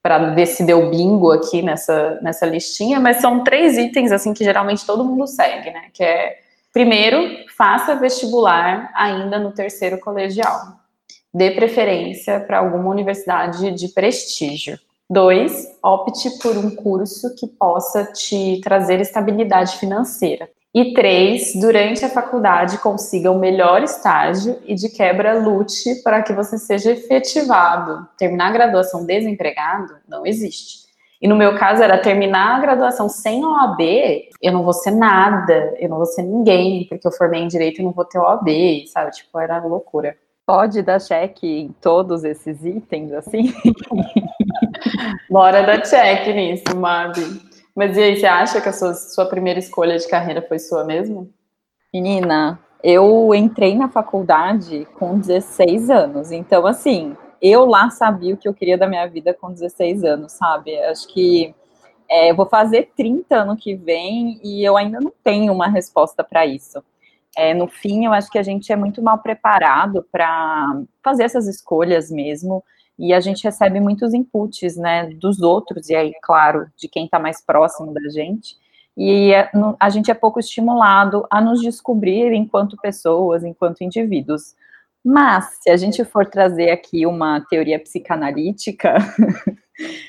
para 0.01 0.33
ver 0.33 0.45
se 0.45 0.63
deu 0.63 0.89
bingo 0.89 1.31
aqui 1.31 1.61
nessa, 1.61 2.17
nessa 2.21 2.45
listinha, 2.45 2.97
mas 2.97 3.17
são 3.17 3.43
três 3.43 3.77
itens, 3.77 4.13
assim, 4.13 4.33
que 4.33 4.43
geralmente 4.43 4.85
todo 4.85 5.03
mundo 5.03 5.27
segue, 5.27 5.69
né, 5.69 5.89
que 5.93 6.01
é 6.01 6.46
Primeiro, 6.73 7.45
faça 7.57 7.95
vestibular 7.95 8.91
ainda 8.95 9.39
no 9.39 9.51
terceiro 9.51 9.99
colegial. 9.99 10.77
Dê 11.33 11.51
preferência 11.51 12.39
para 12.39 12.59
alguma 12.59 12.89
universidade 12.89 13.71
de 13.71 13.89
prestígio. 13.89 14.79
Dois, 15.09 15.67
opte 15.81 16.29
por 16.39 16.57
um 16.57 16.75
curso 16.75 17.33
que 17.35 17.47
possa 17.47 18.05
te 18.05 18.59
trazer 18.61 18.99
estabilidade 18.99 19.77
financeira. 19.77 20.49
E 20.73 20.93
três, 20.93 21.53
durante 21.55 22.03
a 22.03 22.09
faculdade 22.09 22.77
consiga 22.79 23.31
o 23.31 23.39
melhor 23.39 23.81
estágio 23.83 24.59
e 24.65 24.75
de 24.75 24.89
quebra 24.89 25.39
lute 25.39 25.95
para 26.03 26.21
que 26.21 26.33
você 26.33 26.57
seja 26.57 26.91
efetivado. 26.91 28.07
Terminar 28.17 28.49
a 28.49 28.51
graduação 28.51 29.05
desempregado 29.05 29.95
não 30.07 30.25
existe. 30.25 30.86
E 31.21 31.27
no 31.27 31.35
meu 31.35 31.57
caso 31.57 31.81
era 31.81 31.97
terminar 31.97 32.57
a 32.57 32.59
graduação 32.59 33.09
sem 33.09 33.43
OAB, 33.43 33.79
eu 34.41 34.51
não 34.53 34.63
vou 34.63 34.73
ser 34.73 34.91
nada, 34.91 35.73
eu 35.79 35.89
não 35.89 35.97
vou 35.97 36.05
ser 36.05 36.21
ninguém, 36.21 36.85
porque 36.87 37.07
eu 37.07 37.11
formei 37.11 37.41
em 37.41 37.47
direito 37.47 37.81
e 37.81 37.83
não 37.83 37.91
vou 37.91 38.05
ter 38.05 38.19
OAB, 38.19 38.85
sabe? 38.87 39.11
Tipo, 39.11 39.39
era 39.39 39.59
loucura. 39.59 40.15
Pode 40.45 40.81
dar 40.81 41.01
cheque 41.01 41.45
em 41.45 41.69
todos 41.81 42.23
esses 42.23 42.63
itens, 42.63 43.11
assim? 43.11 43.53
Bora 45.29 45.63
dar 45.63 45.81
check 45.81 46.27
nisso, 46.27 46.75
Mabi. 46.75 47.41
Mas 47.75 47.97
e 47.97 48.01
aí, 48.01 48.17
você 48.17 48.25
acha 48.25 48.61
que 48.61 48.69
a 48.69 48.73
sua, 48.73 48.93
sua 48.93 49.25
primeira 49.25 49.59
escolha 49.59 49.97
de 49.97 50.07
carreira 50.07 50.41
foi 50.41 50.57
sua 50.57 50.83
mesmo? 50.83 51.29
Menina, 51.93 52.59
eu 52.83 53.33
entrei 53.35 53.75
na 53.75 53.89
faculdade 53.89 54.87
com 54.97 55.19
16 55.19 55.89
anos, 55.89 56.31
então 56.31 56.65
assim, 56.65 57.15
eu 57.41 57.65
lá 57.65 57.89
sabia 57.89 58.33
o 58.33 58.37
que 58.37 58.47
eu 58.47 58.53
queria 58.53 58.77
da 58.77 58.87
minha 58.87 59.07
vida 59.07 59.33
com 59.33 59.51
16 59.51 60.03
anos, 60.03 60.33
sabe? 60.33 60.77
Acho 60.83 61.07
que 61.07 61.53
é, 62.09 62.31
eu 62.31 62.35
vou 62.35 62.45
fazer 62.45 62.91
30 62.95 63.35
ano 63.35 63.57
que 63.57 63.75
vem 63.75 64.39
e 64.43 64.63
eu 64.63 64.77
ainda 64.77 64.99
não 64.99 65.11
tenho 65.23 65.53
uma 65.53 65.67
resposta 65.67 66.23
para 66.23 66.45
isso. 66.45 66.83
É, 67.37 67.53
no 67.53 67.67
fim, 67.67 68.05
eu 68.05 68.13
acho 68.13 68.31
que 68.31 68.39
a 68.39 68.43
gente 68.43 68.71
é 68.71 68.75
muito 68.75 69.01
mal 69.01 69.19
preparado 69.19 70.05
para 70.11 70.81
fazer 71.03 71.23
essas 71.23 71.47
escolhas 71.47 72.09
mesmo, 72.09 72.63
e 72.97 73.13
a 73.13 73.19
gente 73.19 73.43
recebe 73.43 73.79
muitos 73.79 74.11
inputs, 74.13 74.75
né, 74.75 75.05
dos 75.13 75.39
outros, 75.41 75.87
e 75.89 75.95
aí, 75.95 76.13
claro, 76.21 76.67
de 76.75 76.87
quem 76.87 77.05
está 77.05 77.19
mais 77.19 77.39
próximo 77.39 77.93
da 77.93 78.09
gente, 78.09 78.55
e 78.97 79.31
é, 79.31 79.51
a 79.79 79.89
gente 79.89 80.09
é 80.09 80.15
pouco 80.15 80.39
estimulado 80.39 81.27
a 81.29 81.39
nos 81.39 81.61
descobrir 81.61 82.33
enquanto 82.33 82.75
pessoas, 82.77 83.43
enquanto 83.43 83.83
indivíduos. 83.83 84.55
Mas, 85.09 85.57
se 85.61 85.69
a 85.69 85.77
gente 85.77 86.03
for 86.03 86.25
trazer 86.25 86.69
aqui 86.69 87.05
uma 87.05 87.39
teoria 87.39 87.79
psicanalítica, 87.79 88.95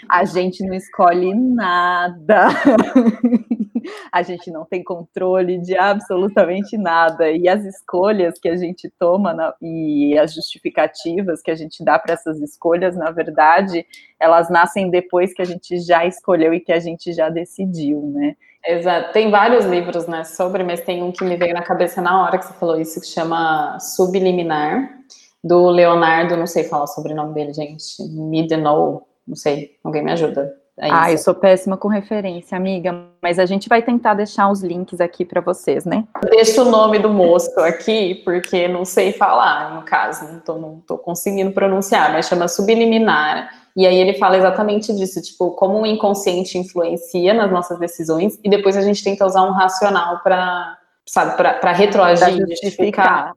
A 0.09 0.25
gente 0.25 0.65
não 0.65 0.75
escolhe 0.75 1.35
nada. 1.35 2.49
a 4.13 4.23
gente 4.23 4.51
não 4.51 4.65
tem 4.65 4.83
controle 4.83 5.59
de 5.59 5.77
absolutamente 5.77 6.77
nada. 6.77 7.31
E 7.31 7.49
as 7.49 7.65
escolhas 7.65 8.39
que 8.39 8.49
a 8.49 8.57
gente 8.57 8.91
toma 8.99 9.33
na, 9.35 9.55
e 9.61 10.19
as 10.19 10.35
justificativas 10.35 11.43
que 11.43 11.51
a 11.51 11.55
gente 11.55 11.85
dá 11.85 11.99
para 11.99 12.15
essas 12.15 12.41
escolhas, 12.41 12.97
na 12.97 13.11
verdade, 13.11 13.85
elas 14.19 14.51
nascem 14.51 14.91
depois 14.91 15.33
que 15.33 15.43
a 15.43 15.47
gente 15.47 15.79
já 15.81 16.07
escolheu 16.07 16.53
e 16.55 16.61
que 16.61 16.73
a 16.73 16.81
gente 16.81 17.13
já 17.13 17.29
decidiu, 17.29 18.03
né? 18.15 18.37
Exato. 18.67 19.13
Tem 19.13 19.31
vários 19.31 19.65
livros, 19.65 20.07
né, 20.07 20.25
sobre, 20.25 20.63
mas 20.65 20.81
tem 20.81 21.03
um 21.03 21.13
que 21.13 21.25
me 21.25 21.37
veio 21.37 21.55
na 21.55 21.63
cabeça 21.63 22.03
na 22.03 22.23
hora 22.23 22.39
que 22.39 22.45
você 22.45 22.55
falou 22.55 22.79
isso, 22.79 23.01
que 23.01 23.07
chama 23.07 23.79
Subliminar, 23.79 24.99
do 25.43 25.71
Leonardo, 25.71 26.37
não 26.37 26.47
sei 26.47 26.65
falar 26.65 26.89
sobre 26.89 27.13
o 27.13 27.17
nome 27.17 27.33
dele, 27.33 27.53
gente, 27.53 28.03
Midenow, 28.03 29.08
não 29.29 29.37
sei, 29.37 29.77
alguém 29.85 30.03
me 30.03 30.11
ajuda. 30.13 30.53
É 30.81 30.89
ah, 30.93 31.11
eu 31.11 31.19
sou 31.19 31.35
péssima 31.35 31.77
com 31.77 31.89
referência, 31.89 32.57
amiga, 32.57 32.95
mas 33.21 33.41
a 33.41 33.45
gente 33.45 33.69
vai 33.69 33.83
tentar 33.83 34.15
deixar 34.15 34.49
os 34.49 34.63
links 34.63 35.01
aqui 35.01 35.25
para 35.25 35.41
vocês, 35.41 35.85
né? 35.85 36.05
Deixa 36.31 36.63
o 36.63 36.71
nome 36.71 37.01
do 37.01 37.09
moço 37.09 37.59
aqui, 37.61 38.23
porque 38.25 38.69
não 38.69 38.85
sei 38.85 39.13
falar, 39.13 39.75
no 39.75 39.83
caso, 39.83 40.33
não 40.33 40.39
tô, 40.39 40.57
não 40.57 40.81
tô 40.87 40.97
conseguindo 40.97 41.51
pronunciar, 41.51 42.13
mas 42.13 42.29
chama 42.29 42.47
Subliminar. 42.47 43.51
E 43.75 43.87
aí 43.89 43.97
ele 43.97 44.15
fala 44.15 44.37
exatamente 44.37 44.95
disso, 44.95 45.21
tipo, 45.21 45.51
como 45.53 45.81
o 45.81 45.87
inconsciente 45.87 46.57
influencia 46.57 47.35
nas 47.35 47.51
nossas 47.51 47.79
decisões, 47.81 48.39
e 48.45 48.49
depois 48.49 48.77
a 48.77 48.83
gente 48.83 49.03
tenta 49.03 49.27
usar 49.27 49.43
um 49.43 49.53
racional 49.53 50.21
para, 50.21 50.79
sabe, 51.05 51.37
para 51.37 51.73
retroagir, 51.73 52.39
justificar. 52.39 53.33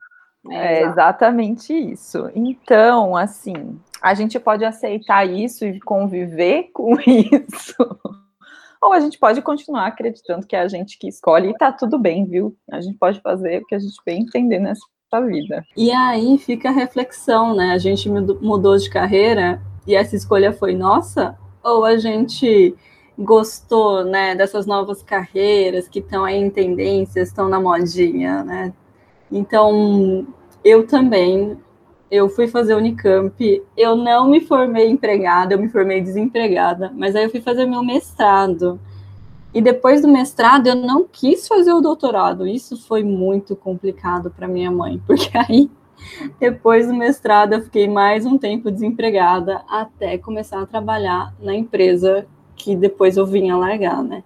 É, 0.50 0.82
é 0.82 0.84
exatamente 0.84 1.74
isso. 1.74 2.30
Então, 2.36 3.16
assim, 3.16 3.80
a 4.02 4.14
gente 4.14 4.40
pode 4.40 4.66
aceitar 4.66 5.26
isso 5.26 5.66
e 5.66 5.80
conviver 5.80 6.70
com 6.74 6.98
isso. 7.00 7.76
Ou 8.82 8.94
a 8.94 9.00
gente 9.00 9.20
pode 9.20 9.42
continuar 9.44 9.86
acreditando 9.86 10.48
que 10.48 10.56
é 10.56 10.62
a 10.62 10.68
gente 10.68 10.98
que 10.98 11.08
escolhe 11.08 11.50
e 11.50 11.54
tá 11.54 11.72
tudo 11.72 12.00
bem, 12.00 12.26
viu? 12.26 12.58
A 12.72 12.82
gente 12.82 12.98
pode 12.98 13.22
fazer 13.22 13.62
o 13.62 13.66
que 13.68 13.76
a 13.76 13.80
gente 13.80 13.96
bem 14.04 14.24
entender 14.24 14.58
nessa 14.58 14.82
vida. 15.28 15.64
E 15.78 15.92
aí 15.92 16.38
fica 16.40 16.70
a 16.70 16.74
reflexão, 16.74 17.56
né? 17.56 17.74
A 17.74 17.78
gente 17.78 18.10
mudou 18.10 18.76
de 18.78 18.90
carreira 18.90 19.62
e 19.86 19.94
essa 19.94 20.16
escolha 20.16 20.52
foi 20.52 20.74
nossa? 20.76 21.38
Ou 21.64 21.86
a 21.86 21.98
gente 21.98 22.76
gostou, 23.16 24.04
né, 24.04 24.34
dessas 24.34 24.66
novas 24.66 25.04
carreiras 25.04 25.88
que 25.88 26.00
estão 26.00 26.26
aí 26.26 26.38
em 26.38 26.50
tendências, 26.50 27.28
estão 27.28 27.48
na 27.48 27.60
modinha, 27.60 28.44
né? 28.44 28.74
Então, 29.32 30.26
eu 30.64 30.88
também 30.88 31.56
eu 32.12 32.28
fui 32.28 32.46
fazer 32.46 32.76
Unicamp, 32.76 33.64
eu 33.78 33.96
não 33.96 34.30
me 34.30 34.42
formei 34.42 34.90
empregada, 34.90 35.54
eu 35.54 35.60
me 35.60 35.70
formei 35.70 36.02
desempregada, 36.02 36.92
mas 36.94 37.16
aí 37.16 37.24
eu 37.24 37.30
fui 37.30 37.40
fazer 37.40 37.66
meu 37.66 37.82
mestrado. 37.82 38.78
E 39.54 39.62
depois 39.62 40.02
do 40.02 40.10
mestrado 40.10 40.68
eu 40.68 40.76
não 40.76 41.06
quis 41.06 41.48
fazer 41.48 41.72
o 41.72 41.80
doutorado. 41.80 42.46
Isso 42.46 42.86
foi 42.86 43.02
muito 43.02 43.56
complicado 43.56 44.30
para 44.30 44.48
minha 44.48 44.70
mãe, 44.70 45.02
porque 45.08 45.30
aí 45.38 45.72
depois 46.38 46.88
do 46.88 46.94
mestrado 46.94 47.54
eu 47.54 47.62
fiquei 47.62 47.88
mais 47.88 48.26
um 48.26 48.38
tempo 48.38 48.70
desempregada 48.70 49.64
até 49.70 50.18
começar 50.18 50.62
a 50.62 50.66
trabalhar 50.66 51.34
na 51.40 51.56
empresa 51.56 52.28
que 52.58 52.76
depois 52.76 53.16
eu 53.16 53.26
vinha 53.26 53.56
largar, 53.56 54.04
né? 54.04 54.22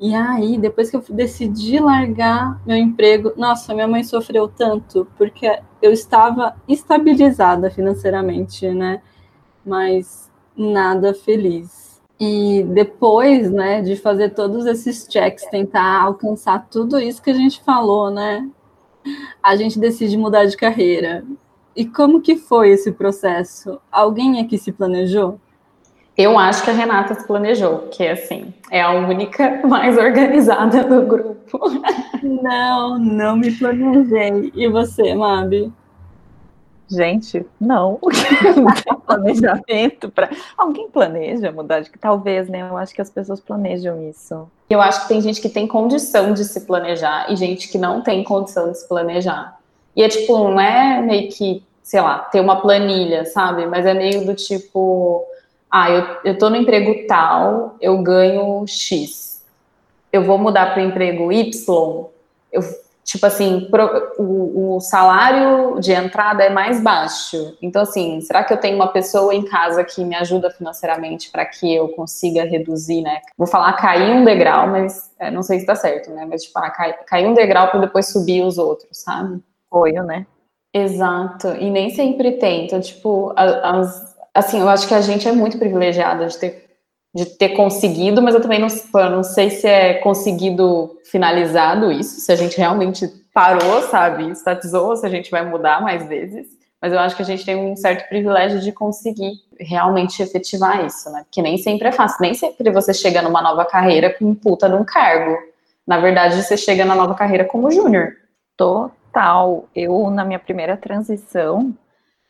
E 0.00 0.14
aí, 0.14 0.56
depois 0.56 0.90
que 0.90 0.96
eu 0.96 1.04
decidi 1.10 1.80
largar 1.80 2.60
meu 2.64 2.76
emprego, 2.76 3.32
nossa, 3.36 3.74
minha 3.74 3.88
mãe 3.88 4.04
sofreu 4.04 4.46
tanto, 4.46 5.08
porque 5.16 5.60
eu 5.82 5.92
estava 5.92 6.54
estabilizada 6.68 7.68
financeiramente, 7.70 8.68
né? 8.70 9.02
Mas 9.66 10.30
nada 10.56 11.12
feliz. 11.12 12.00
E 12.20 12.64
depois, 12.64 13.50
né, 13.50 13.80
de 13.82 13.96
fazer 13.96 14.30
todos 14.30 14.66
esses 14.66 15.06
checks, 15.10 15.44
tentar 15.50 16.02
alcançar 16.02 16.66
tudo 16.68 16.98
isso 16.98 17.22
que 17.22 17.30
a 17.30 17.34
gente 17.34 17.62
falou, 17.62 18.10
né? 18.10 18.48
A 19.42 19.56
gente 19.56 19.78
decide 19.78 20.16
mudar 20.16 20.44
de 20.44 20.56
carreira. 20.56 21.24
E 21.74 21.86
como 21.86 22.20
que 22.20 22.36
foi 22.36 22.70
esse 22.70 22.92
processo? 22.92 23.80
Alguém 23.90 24.40
aqui 24.40 24.58
se 24.58 24.72
planejou? 24.72 25.40
Eu 26.18 26.36
acho 26.36 26.64
que 26.64 26.70
a 26.70 26.72
Renata 26.72 27.14
se 27.14 27.24
planejou, 27.24 27.86
que 27.92 28.04
assim, 28.04 28.52
é 28.72 28.82
a 28.82 28.90
única 28.90 29.62
mais 29.64 29.96
organizada 29.96 30.82
do 30.82 31.02
grupo. 31.02 31.60
Não, 32.20 32.98
não 32.98 33.36
me 33.36 33.52
planejei. 33.52 34.52
E 34.52 34.66
você, 34.68 35.14
Mabi? 35.14 35.72
Gente, 36.90 37.46
não. 37.60 38.00
não 38.56 38.74
tem 38.74 38.94
planejamento 39.06 40.10
para. 40.10 40.28
Alguém 40.56 40.90
planeja 40.90 41.52
mudar 41.52 41.80
de 41.80 41.90
que 41.90 41.98
talvez, 41.98 42.48
né? 42.48 42.68
Eu 42.68 42.76
acho 42.76 42.92
que 42.92 43.00
as 43.00 43.10
pessoas 43.10 43.38
planejam 43.38 44.10
isso. 44.10 44.50
Eu 44.68 44.80
acho 44.80 45.02
que 45.02 45.08
tem 45.08 45.20
gente 45.20 45.40
que 45.40 45.48
tem 45.48 45.68
condição 45.68 46.32
de 46.32 46.44
se 46.44 46.62
planejar 46.62 47.30
e 47.30 47.36
gente 47.36 47.68
que 47.68 47.78
não 47.78 48.02
tem 48.02 48.24
condição 48.24 48.72
de 48.72 48.78
se 48.78 48.88
planejar. 48.88 49.56
E 49.94 50.02
é 50.02 50.08
tipo, 50.08 50.36
não 50.36 50.60
é 50.60 51.00
meio 51.00 51.30
que, 51.30 51.62
sei 51.80 52.00
lá, 52.00 52.18
ter 52.18 52.40
uma 52.40 52.60
planilha, 52.60 53.24
sabe? 53.24 53.66
Mas 53.66 53.86
é 53.86 53.94
meio 53.94 54.26
do 54.26 54.34
tipo 54.34 55.24
ah, 55.70 55.90
eu, 55.90 56.16
eu 56.24 56.38
tô 56.38 56.48
no 56.48 56.56
emprego 56.56 57.06
tal, 57.06 57.76
eu 57.80 58.02
ganho 58.02 58.66
X. 58.66 59.44
Eu 60.12 60.24
vou 60.24 60.38
mudar 60.38 60.72
para 60.72 60.82
o 60.82 60.86
emprego 60.86 61.30
Y, 61.30 62.06
eu, 62.50 62.62
tipo 63.04 63.24
assim, 63.26 63.68
pro, 63.70 64.12
o, 64.18 64.76
o, 64.76 64.80
salário 64.80 65.80
de 65.80 65.92
entrada 65.92 66.42
é 66.42 66.50
mais 66.50 66.82
baixo. 66.82 67.56
Então, 67.60 67.82
assim, 67.82 68.20
será 68.22 68.44
que 68.44 68.52
eu 68.52 68.56
tenho 68.56 68.76
uma 68.76 68.88
pessoa 68.88 69.34
em 69.34 69.44
casa 69.44 69.84
que 69.84 70.04
me 70.04 70.14
ajuda 70.14 70.50
financeiramente 70.50 71.30
para 71.30 71.44
que 71.44 71.74
eu 71.74 71.88
consiga 71.88 72.44
reduzir, 72.44 73.02
né? 73.02 73.20
Vou 73.36 73.46
falar 73.46 73.74
cair 73.74 74.14
um 74.14 74.24
degrau, 74.24 74.66
mas 74.68 75.10
é, 75.18 75.30
não 75.30 75.42
sei 75.42 75.60
se 75.60 75.66
tá 75.66 75.74
certo, 75.74 76.10
né? 76.10 76.26
Mas, 76.28 76.44
tipo, 76.44 76.58
ah, 76.58 76.70
cair, 76.70 76.96
cair 77.06 77.26
um 77.26 77.34
degrau 77.34 77.68
para 77.68 77.80
depois 77.80 78.10
subir 78.10 78.42
os 78.42 78.56
outros, 78.56 78.90
sabe? 78.92 79.42
Apoio, 79.70 80.02
né? 80.02 80.26
Exato. 80.72 81.48
E 81.48 81.70
nem 81.70 81.90
sempre 81.90 82.32
tem. 82.32 82.66
Então, 82.66 82.80
tipo, 82.80 83.32
as, 83.36 84.17
assim, 84.38 84.60
eu 84.60 84.68
acho 84.68 84.86
que 84.86 84.94
a 84.94 85.00
gente 85.00 85.28
é 85.28 85.32
muito 85.32 85.58
privilegiada 85.58 86.26
de 86.26 86.38
ter, 86.38 86.68
de 87.14 87.26
ter 87.26 87.50
conseguido, 87.50 88.22
mas 88.22 88.34
eu 88.34 88.40
também 88.40 88.60
não, 88.60 88.68
não 89.10 89.22
sei 89.22 89.50
se 89.50 89.66
é 89.66 89.94
conseguido 89.94 90.98
finalizado 91.04 91.90
isso, 91.92 92.20
se 92.20 92.32
a 92.32 92.36
gente 92.36 92.56
realmente 92.56 93.06
parou, 93.32 93.82
sabe, 93.82 94.30
estatizou, 94.30 94.96
se 94.96 95.06
a 95.06 95.08
gente 95.08 95.30
vai 95.30 95.44
mudar 95.44 95.80
mais 95.80 96.06
vezes. 96.06 96.46
Mas 96.80 96.92
eu 96.92 96.98
acho 97.00 97.16
que 97.16 97.22
a 97.22 97.24
gente 97.24 97.44
tem 97.44 97.56
um 97.56 97.76
certo 97.76 98.08
privilégio 98.08 98.60
de 98.60 98.70
conseguir 98.70 99.32
realmente 99.58 100.22
efetivar 100.22 100.84
isso, 100.84 101.10
né? 101.10 101.22
Porque 101.24 101.42
nem 101.42 101.58
sempre 101.58 101.88
é 101.88 101.92
fácil, 101.92 102.18
nem 102.20 102.34
sempre 102.34 102.70
você 102.70 102.94
chega 102.94 103.20
numa 103.20 103.42
nova 103.42 103.64
carreira 103.64 104.14
com 104.16 104.32
puta 104.34 104.68
de 104.68 104.76
um 104.76 104.84
cargo. 104.84 105.36
Na 105.84 105.98
verdade, 105.98 106.40
você 106.40 106.56
chega 106.56 106.84
na 106.84 106.94
nova 106.94 107.14
carreira 107.14 107.44
como 107.44 107.70
júnior. 107.70 108.12
Total. 108.56 109.68
Eu, 109.74 110.08
na 110.10 110.24
minha 110.24 110.38
primeira 110.38 110.76
transição, 110.76 111.74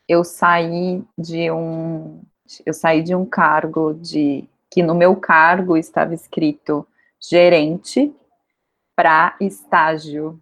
eu 0.09 0.23
saí 0.23 1.03
de 1.15 1.51
um 1.51 2.21
eu 2.65 2.73
saí 2.73 3.03
de 3.03 3.13
um 3.13 3.23
cargo 3.23 3.93
de 3.93 4.49
que 4.71 4.81
no 4.81 4.95
meu 4.95 5.15
cargo 5.15 5.77
estava 5.77 6.15
escrito 6.15 6.85
gerente 7.21 8.11
para 8.95 9.35
estágio. 9.39 10.41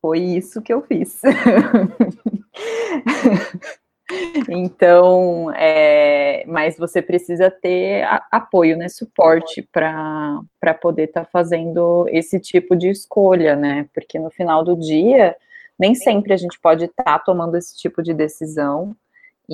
Foi 0.00 0.18
isso 0.18 0.62
que 0.62 0.72
eu 0.72 0.80
fiz. 0.82 1.20
então, 4.48 5.52
é, 5.54 6.44
mas 6.46 6.78
você 6.78 7.02
precisa 7.02 7.50
ter 7.50 8.04
apoio, 8.30 8.78
né, 8.78 8.88
suporte 8.88 9.62
para 9.70 10.42
poder 10.80 11.04
estar 11.04 11.24
tá 11.24 11.30
fazendo 11.30 12.06
esse 12.08 12.40
tipo 12.40 12.74
de 12.74 12.88
escolha, 12.88 13.54
né? 13.54 13.88
Porque 13.94 14.18
no 14.18 14.30
final 14.30 14.64
do 14.64 14.74
dia, 14.74 15.36
nem 15.78 15.94
sempre 15.94 16.32
a 16.32 16.36
gente 16.36 16.58
pode 16.60 16.86
estar 16.86 17.04
tá 17.04 17.18
tomando 17.18 17.56
esse 17.56 17.76
tipo 17.76 18.02
de 18.02 18.14
decisão. 18.14 18.96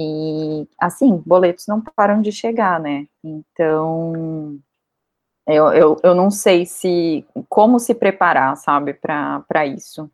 E, 0.00 0.68
assim, 0.78 1.20
boletos 1.26 1.66
não 1.66 1.80
param 1.80 2.22
de 2.22 2.30
chegar, 2.30 2.78
né? 2.78 3.08
Então, 3.24 4.56
eu, 5.44 5.72
eu, 5.72 5.96
eu 6.04 6.14
não 6.14 6.30
sei 6.30 6.64
se 6.64 7.26
como 7.48 7.80
se 7.80 7.92
preparar, 7.96 8.56
sabe, 8.56 8.94
para 8.94 9.66
isso. 9.66 10.08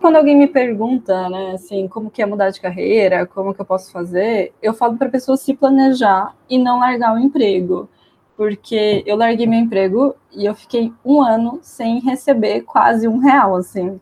Quando 0.00 0.16
alguém 0.16 0.36
me 0.36 0.48
pergunta, 0.48 1.28
né, 1.28 1.52
assim, 1.52 1.86
como 1.86 2.10
que 2.10 2.20
é 2.20 2.26
mudar 2.26 2.50
de 2.50 2.60
carreira, 2.60 3.24
como 3.24 3.54
que 3.54 3.60
eu 3.60 3.64
posso 3.64 3.92
fazer, 3.92 4.52
eu 4.60 4.74
falo 4.74 4.98
para 4.98 5.06
a 5.06 5.12
pessoa 5.12 5.36
se 5.36 5.54
planejar 5.54 6.34
e 6.48 6.58
não 6.58 6.80
largar 6.80 7.14
o 7.14 7.18
emprego, 7.18 7.88
porque 8.36 9.04
eu 9.06 9.14
larguei 9.16 9.46
meu 9.46 9.60
emprego 9.60 10.16
e 10.32 10.44
eu 10.44 10.56
fiquei 10.56 10.92
um 11.04 11.22
ano 11.22 11.60
sem 11.62 12.00
receber 12.00 12.62
quase 12.62 13.06
um 13.06 13.18
real, 13.18 13.54
assim. 13.54 14.00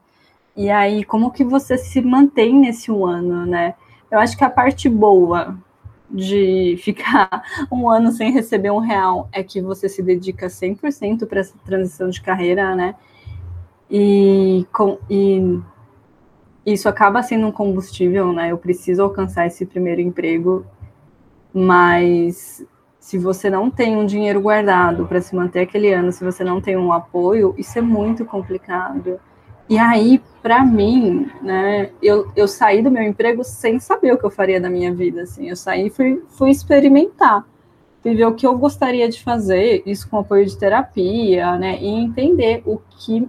E 0.57 0.71
aí, 0.71 1.05
como 1.05 1.31
que 1.33 1.45
você 1.45 1.77
se 1.77 2.01
mantém 2.01 2.55
nesse 2.55 2.91
um 2.91 3.05
ano, 3.05 3.45
né? 3.45 3.75
Eu 4.11 4.19
acho 4.19 4.37
que 4.37 4.45
a 4.45 4.51
parte 4.51 4.89
boa 4.89 5.59
de 6.11 6.77
ficar 6.83 7.43
um 7.71 7.89
ano 7.89 8.11
sem 8.13 8.33
receber 8.33 8.71
um 8.71 8.79
real 8.79 9.29
é 9.33 9.43
que 9.43 9.61
você 9.61 9.89
se 9.89 10.03
dedica 10.03 10.47
100% 10.47 11.27
para 11.27 11.41
essa 11.41 11.55
transição 11.65 12.09
de 12.09 12.21
carreira, 12.23 12.75
né? 12.75 12.95
E, 13.91 14.67
com, 14.73 14.99
e 15.09 15.61
isso 16.65 16.89
acaba 16.89 17.23
sendo 17.23 17.47
um 17.47 17.53
combustível, 17.53 18.33
né? 18.33 18.53
Eu 18.53 18.59
preciso 18.59 19.03
alcançar 19.03 19.47
esse 19.47 19.65
primeiro 19.65 20.01
emprego, 20.01 20.67
mas 21.53 22.65
se 22.99 23.17
você 23.17 23.49
não 23.49 23.71
tem 23.71 23.97
um 23.97 24.05
dinheiro 24.05 24.41
guardado 24.41 25.07
para 25.07 25.21
se 25.21 25.35
manter 25.35 25.61
aquele 25.61 25.93
ano, 25.93 26.13
se 26.13 26.23
você 26.23 26.45
não 26.45 26.61
tem 26.61 26.77
um 26.77 26.93
apoio, 26.93 27.55
isso 27.57 27.79
é 27.79 27.83
muito 27.83 28.25
complicado. 28.25 29.19
E 29.69 29.79
aí, 29.79 30.21
para 30.43 30.65
mim, 30.65 31.31
né, 31.43 31.91
eu, 32.03 32.31
eu 32.35 32.49
saí 32.49 32.83
do 32.83 32.91
meu 32.91 33.03
emprego 33.03 33.45
sem 33.45 33.79
saber 33.79 34.13
o 34.13 34.19
que 34.19 34.25
eu 34.25 34.31
faria 34.31 34.61
da 34.61 34.71
minha 34.71 34.95
vida, 34.95 35.23
assim. 35.23 35.49
Eu 35.49 35.57
saí 35.57 35.89
e 35.89 35.91
fui, 35.91 36.23
fui 36.31 36.51
experimentar, 36.51 37.47
fui 38.03 38.15
ver 38.15 38.27
o 38.27 38.35
que 38.35 38.47
eu 38.47 38.57
gostaria 38.57 39.09
de 39.09 39.23
fazer, 39.23 39.83
isso 39.85 40.09
com 40.09 40.19
apoio 40.19 40.47
de 40.47 40.57
terapia, 40.57 41.57
né, 41.59 41.79
e 41.81 41.87
entender 41.87 42.63
o 42.65 42.81
que 42.91 43.29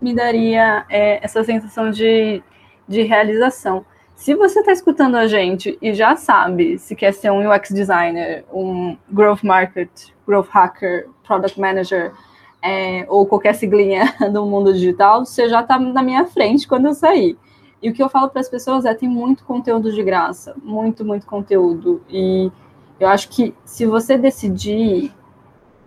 me 0.00 0.14
daria 0.14 0.84
é, 0.90 1.24
essa 1.24 1.42
sensação 1.42 1.90
de, 1.90 2.42
de 2.86 3.02
realização. 3.02 3.84
Se 4.14 4.34
você 4.34 4.60
está 4.60 4.72
escutando 4.72 5.16
a 5.16 5.26
gente 5.26 5.78
e 5.80 5.94
já 5.94 6.16
sabe 6.16 6.76
se 6.78 6.94
quer 6.96 7.12
ser 7.12 7.30
um 7.30 7.48
UX 7.48 7.70
designer, 7.70 8.44
um 8.52 8.96
growth 9.08 9.42
market, 9.42 9.88
growth 10.26 10.48
hacker, 10.48 11.08
product 11.24 11.58
manager, 11.58 12.12
é, 12.62 13.06
ou 13.08 13.26
qualquer 13.26 13.54
siglinha 13.54 14.14
do 14.32 14.44
mundo 14.46 14.72
digital, 14.72 15.24
você 15.24 15.48
já 15.48 15.60
está 15.60 15.78
na 15.78 16.02
minha 16.02 16.26
frente 16.26 16.66
quando 16.66 16.86
eu 16.86 16.94
sair. 16.94 17.36
E 17.80 17.90
o 17.90 17.92
que 17.92 18.02
eu 18.02 18.08
falo 18.08 18.28
para 18.28 18.40
as 18.40 18.48
pessoas 18.48 18.84
é: 18.84 18.94
tem 18.94 19.08
muito 19.08 19.44
conteúdo 19.44 19.92
de 19.92 20.02
graça, 20.02 20.54
muito, 20.62 21.04
muito 21.04 21.26
conteúdo. 21.26 22.02
E 22.08 22.50
eu 22.98 23.08
acho 23.08 23.28
que 23.28 23.54
se 23.64 23.86
você 23.86 24.18
decidir 24.18 25.12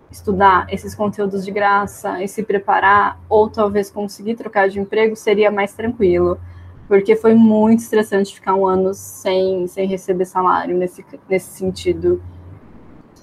estudar 0.09 0.67
esses 0.69 0.93
conteúdos 0.93 1.45
de 1.45 1.51
graça 1.51 2.21
e 2.21 2.27
se 2.27 2.43
preparar, 2.43 3.19
ou 3.29 3.49
talvez 3.49 3.89
conseguir 3.89 4.35
trocar 4.35 4.69
de 4.69 4.79
emprego, 4.79 5.15
seria 5.15 5.49
mais 5.51 5.73
tranquilo 5.73 6.37
porque 6.91 7.15
foi 7.15 7.33
muito 7.33 7.79
estressante 7.79 8.35
ficar 8.35 8.53
um 8.53 8.67
ano 8.67 8.93
sem, 8.93 9.65
sem 9.65 9.87
receber 9.87 10.25
salário 10.25 10.77
nesse, 10.77 11.05
nesse 11.29 11.57
sentido. 11.57 12.21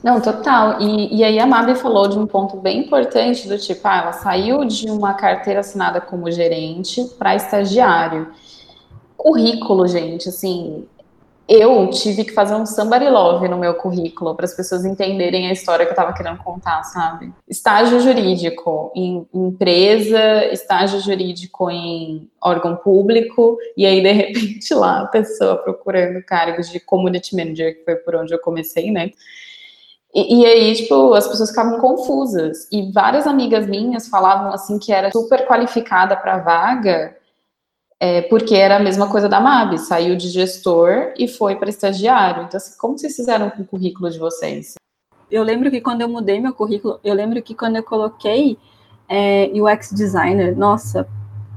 Não, 0.02 0.20
total. 0.20 0.80
E, 0.80 1.16
e 1.16 1.24
aí 1.24 1.38
a 1.38 1.46
Mabi 1.46 1.74
falou 1.74 2.08
de 2.08 2.18
um 2.18 2.26
ponto 2.26 2.56
bem 2.56 2.80
importante 2.80 3.48
do 3.48 3.58
tipo, 3.58 3.80
ah, 3.84 4.02
ela 4.02 4.12
saiu 4.12 4.64
de 4.64 4.90
uma 4.90 5.14
carteira 5.14 5.60
assinada 5.60 6.00
como 6.00 6.30
gerente 6.30 7.04
para 7.18 7.34
estagiário. 7.34 8.32
Currículo, 9.16 9.88
gente, 9.88 10.28
assim, 10.28 10.86
eu 11.48 11.88
tive 11.88 12.24
que 12.24 12.32
fazer 12.32 12.54
um 12.54 12.66
somebody 12.66 13.08
love 13.08 13.48
no 13.48 13.56
meu 13.56 13.72
currículo 13.74 14.34
para 14.34 14.44
as 14.44 14.54
pessoas 14.54 14.84
entenderem 14.84 15.48
a 15.48 15.52
história 15.52 15.86
que 15.86 15.90
eu 15.90 15.94
estava 15.94 16.12
querendo 16.12 16.36
contar, 16.38 16.84
sabe? 16.84 17.32
Estágio 17.48 17.98
jurídico 18.00 18.92
em 18.94 19.26
empresa, 19.32 20.44
estágio 20.52 21.00
jurídico 21.00 21.70
em 21.70 22.30
órgão 22.38 22.76
público, 22.76 23.56
e 23.76 23.86
aí 23.86 24.02
de 24.02 24.12
repente 24.12 24.74
lá 24.74 25.00
a 25.00 25.06
pessoa 25.06 25.56
procurando 25.56 26.22
cargos 26.22 26.70
de 26.70 26.78
community 26.78 27.34
manager, 27.34 27.78
que 27.78 27.84
foi 27.84 27.96
por 27.96 28.14
onde 28.14 28.34
eu 28.34 28.38
comecei, 28.38 28.92
né? 28.92 29.10
E, 30.14 30.40
e, 30.40 30.46
aí, 30.46 30.74
tipo, 30.74 31.12
as 31.14 31.28
pessoas 31.28 31.50
ficavam 31.50 31.78
confusas. 31.80 32.66
E 32.72 32.90
várias 32.92 33.26
amigas 33.26 33.66
minhas 33.66 34.08
falavam 34.08 34.52
assim 34.52 34.78
que 34.78 34.92
era 34.92 35.10
super 35.12 35.46
qualificada 35.46 36.16
para 36.16 36.38
vaga, 36.38 37.16
é, 38.00 38.22
porque 38.22 38.54
era 38.54 38.76
a 38.76 38.80
mesma 38.80 39.10
coisa 39.10 39.28
da 39.28 39.40
MAB, 39.40 39.78
saiu 39.78 40.16
de 40.16 40.28
gestor 40.28 41.12
e 41.18 41.26
foi 41.26 41.56
para 41.56 41.68
estagiário. 41.68 42.44
Então, 42.44 42.56
assim, 42.56 42.76
como 42.78 42.96
vocês 42.96 43.14
fizeram 43.14 43.50
com 43.50 43.62
o 43.62 43.66
currículo 43.66 44.10
de 44.10 44.18
vocês? 44.18 44.74
Eu 45.30 45.42
lembro 45.42 45.70
que 45.70 45.80
quando 45.80 46.00
eu 46.00 46.08
mudei 46.08 46.40
meu 46.40 46.54
currículo, 46.54 46.98
eu 47.04 47.14
lembro 47.14 47.42
que 47.42 47.54
quando 47.54 47.76
eu 47.76 47.82
coloquei 47.82 48.56
é, 49.08 49.50
UX 49.54 49.90
designer, 49.92 50.56
nossa, 50.56 51.06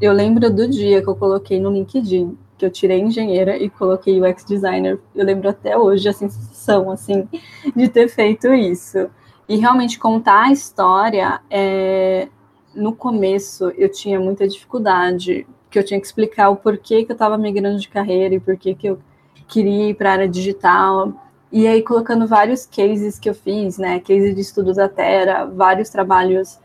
eu 0.02 0.12
lembro 0.12 0.50
do 0.50 0.68
dia 0.68 1.02
que 1.02 1.08
eu 1.08 1.16
coloquei 1.16 1.60
no 1.60 1.72
LinkedIn, 1.72 2.38
que 2.58 2.66
eu 2.66 2.72
tirei 2.72 3.00
engenheira 3.00 3.56
e 3.56 3.70
coloquei 3.70 4.22
UX 4.22 4.44
designer. 4.44 5.00
Eu 5.16 5.26
lembro 5.26 5.48
até 5.48 5.78
hoje 5.78 6.10
a 6.10 6.14
sensação, 6.14 6.51
assim, 6.92 7.28
de 7.76 7.88
ter 7.88 8.08
feito 8.08 8.54
isso. 8.54 9.10
E 9.48 9.58
realmente 9.58 10.00
contar 10.00 10.44
a 10.44 10.52
história, 10.52 11.42
é, 11.50 12.28
no 12.74 12.96
começo 12.96 13.72
eu 13.78 13.92
tinha 13.92 14.20
muita 14.20 14.48
dificuldade, 14.48 15.46
que 15.70 15.80
eu 15.80 15.84
tinha 15.84 16.00
que 16.00 16.06
explicar 16.06 16.50
o 16.50 16.56
porquê 16.56 17.04
que 17.04 17.12
eu 17.12 17.16
estava 17.16 17.38
migrando 17.38 17.80
de 17.80 17.90
carreira 17.90 18.36
e 18.36 18.40
porquê 18.40 18.76
que 18.76 18.88
eu 18.88 19.00
queria 19.48 19.90
ir 19.90 19.94
para 19.96 20.10
a 20.10 20.14
área 20.14 20.28
digital. 20.28 21.14
E 21.52 21.68
aí 21.68 21.82
colocando 21.82 22.28
vários 22.28 22.66
cases 22.66 23.20
que 23.20 23.30
eu 23.30 23.36
fiz, 23.36 23.78
né, 23.78 24.00
case 24.00 24.34
de 24.34 24.42
estudos 24.42 24.78
da 24.78 24.88
Terra, 24.88 25.46
vários 25.46 25.90
trabalhos 25.90 26.60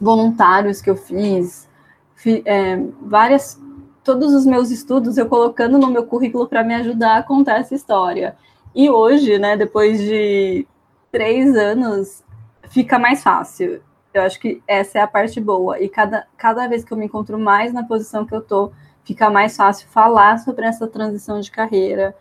voluntários 0.00 0.80
que 0.80 0.90
eu 0.90 0.96
fiz, 0.96 1.68
fi, 2.14 2.42
é, 2.44 2.82
várias, 3.02 3.60
todos 4.02 4.32
os 4.34 4.44
meus 4.46 4.70
estudos 4.70 5.16
eu 5.16 5.26
colocando 5.26 5.78
no 5.78 5.88
meu 5.88 6.04
currículo 6.06 6.48
para 6.48 6.64
me 6.64 6.74
ajudar 6.74 7.18
a 7.18 7.22
contar 7.22 7.58
essa 7.58 7.74
história. 7.74 8.36
E 8.74 8.88
hoje, 8.90 9.38
né, 9.38 9.56
depois 9.56 10.00
de 10.00 10.66
três 11.10 11.54
anos, 11.56 12.24
fica 12.68 12.98
mais 12.98 13.22
fácil. 13.22 13.82
Eu 14.14 14.22
acho 14.22 14.40
que 14.40 14.62
essa 14.66 14.98
é 14.98 15.02
a 15.02 15.06
parte 15.06 15.40
boa. 15.40 15.80
E 15.80 15.88
cada, 15.88 16.26
cada 16.36 16.66
vez 16.66 16.84
que 16.84 16.92
eu 16.92 16.96
me 16.96 17.06
encontro 17.06 17.38
mais 17.38 17.72
na 17.72 17.84
posição 17.84 18.26
que 18.26 18.34
eu 18.34 18.40
tô, 18.40 18.72
fica 19.04 19.30
mais 19.30 19.56
fácil 19.56 19.88
falar 19.88 20.38
sobre 20.38 20.66
essa 20.66 20.86
transição 20.86 21.40
de 21.40 21.50
carreira. 21.50 22.14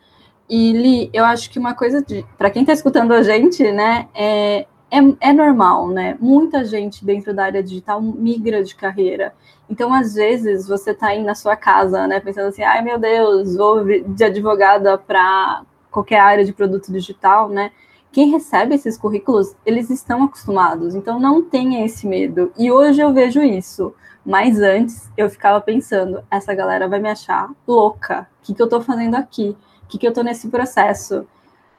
E 0.49 0.73
Li, 0.73 1.09
eu 1.13 1.23
acho 1.23 1.49
que 1.49 1.59
uma 1.59 1.73
coisa 1.73 2.05
para 2.37 2.49
quem 2.49 2.63
está 2.63 2.73
escutando 2.73 3.13
a 3.13 3.23
gente, 3.23 3.71
né, 3.71 4.09
é, 4.13 4.67
é, 4.91 4.97
é, 5.21 5.33
normal, 5.33 5.87
né? 5.87 6.17
Muita 6.19 6.65
gente 6.65 7.05
dentro 7.05 7.33
da 7.33 7.45
área 7.45 7.63
digital 7.63 8.01
migra 8.01 8.61
de 8.61 8.75
carreira. 8.75 9.33
Então, 9.69 9.93
às 9.93 10.15
vezes, 10.15 10.67
você 10.67 10.91
está 10.91 11.07
aí 11.07 11.23
na 11.23 11.33
sua 11.33 11.55
casa, 11.55 12.05
né, 12.07 12.19
pensando 12.19 12.49
assim, 12.49 12.63
ai 12.63 12.81
meu 12.81 12.99
Deus, 12.99 13.55
vou 13.55 13.85
de 13.85 14.23
advogada 14.25 14.97
para 14.97 15.63
qualquer 15.91 16.19
área 16.19 16.43
de 16.45 16.53
produto 16.53 16.91
digital, 16.91 17.49
né? 17.49 17.71
quem 18.11 18.29
recebe 18.29 18.75
esses 18.75 18.97
currículos, 18.97 19.55
eles 19.65 19.89
estão 19.89 20.23
acostumados, 20.23 20.95
então 20.95 21.19
não 21.19 21.41
tenha 21.41 21.85
esse 21.85 22.05
medo. 22.05 22.51
E 22.57 22.69
hoje 22.69 23.01
eu 23.01 23.13
vejo 23.13 23.41
isso, 23.41 23.95
mas 24.25 24.59
antes 24.59 25.09
eu 25.15 25.29
ficava 25.29 25.61
pensando, 25.61 26.21
essa 26.29 26.53
galera 26.53 26.89
vai 26.89 26.99
me 26.99 27.09
achar 27.09 27.49
louca, 27.65 28.27
o 28.41 28.45
que, 28.45 28.53
que 28.53 28.61
eu 28.61 28.65
estou 28.65 28.81
fazendo 28.81 29.15
aqui? 29.15 29.55
O 29.83 29.87
que, 29.87 29.97
que 29.97 30.05
eu 30.05 30.11
estou 30.11 30.23
nesse 30.23 30.49
processo? 30.49 31.25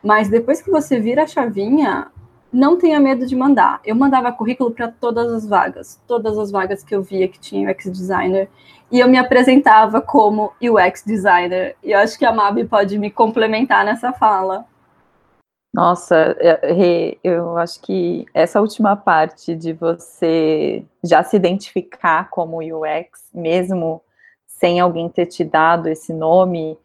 Mas 0.03 0.29
depois 0.29 0.63
que 0.63 0.71
você 0.71 0.99
vira 0.99 1.25
a 1.25 1.27
chavinha, 1.27 2.11
não 2.53 2.77
tenha 2.77 3.01
medo 3.01 3.27
de 3.27 3.35
mandar. 3.35 3.81
Eu 3.85 3.97
mandava 3.97 4.31
currículo 4.31 4.71
para 4.71 4.89
todas 4.89 5.33
as 5.33 5.47
vagas, 5.47 6.01
todas 6.07 6.39
as 6.39 6.51
vagas 6.51 6.85
que 6.85 6.95
eu 6.95 7.03
via 7.03 7.29
que 7.29 7.41
tinha 7.41 7.71
UX 7.71 7.85
designer, 7.91 8.49
e 8.91 9.01
eu 9.01 9.09
me 9.09 9.17
apresentava 9.17 10.03
como 10.03 10.53
UX 10.61 11.03
designer. 11.05 11.75
E 11.83 11.93
eu 11.93 11.99
acho 11.99 12.19
que 12.19 12.27
a 12.27 12.33
Mabi 12.33 12.65
pode 12.65 12.99
me 12.99 13.11
complementar 13.11 13.85
nessa 13.85 14.13
fala. 14.13 14.67
Nossa, 15.73 16.37
é, 16.39 17.17
eu 17.25 17.57
acho 17.57 17.81
que 17.81 18.27
essa 18.35 18.61
última 18.61 18.95
parte 18.95 19.55
de 19.55 19.73
você 19.73 20.85
já 21.03 21.25
se 21.25 21.35
identificar 21.35 22.29
como 22.29 22.59
UX, 22.59 23.31
mesmo 23.33 24.03
sem 24.47 24.79
alguém 24.79 25.09
ter 25.09 25.25
te 25.25 25.43
dado 25.43 25.89
esse 25.89 26.13
nome, 26.13 26.77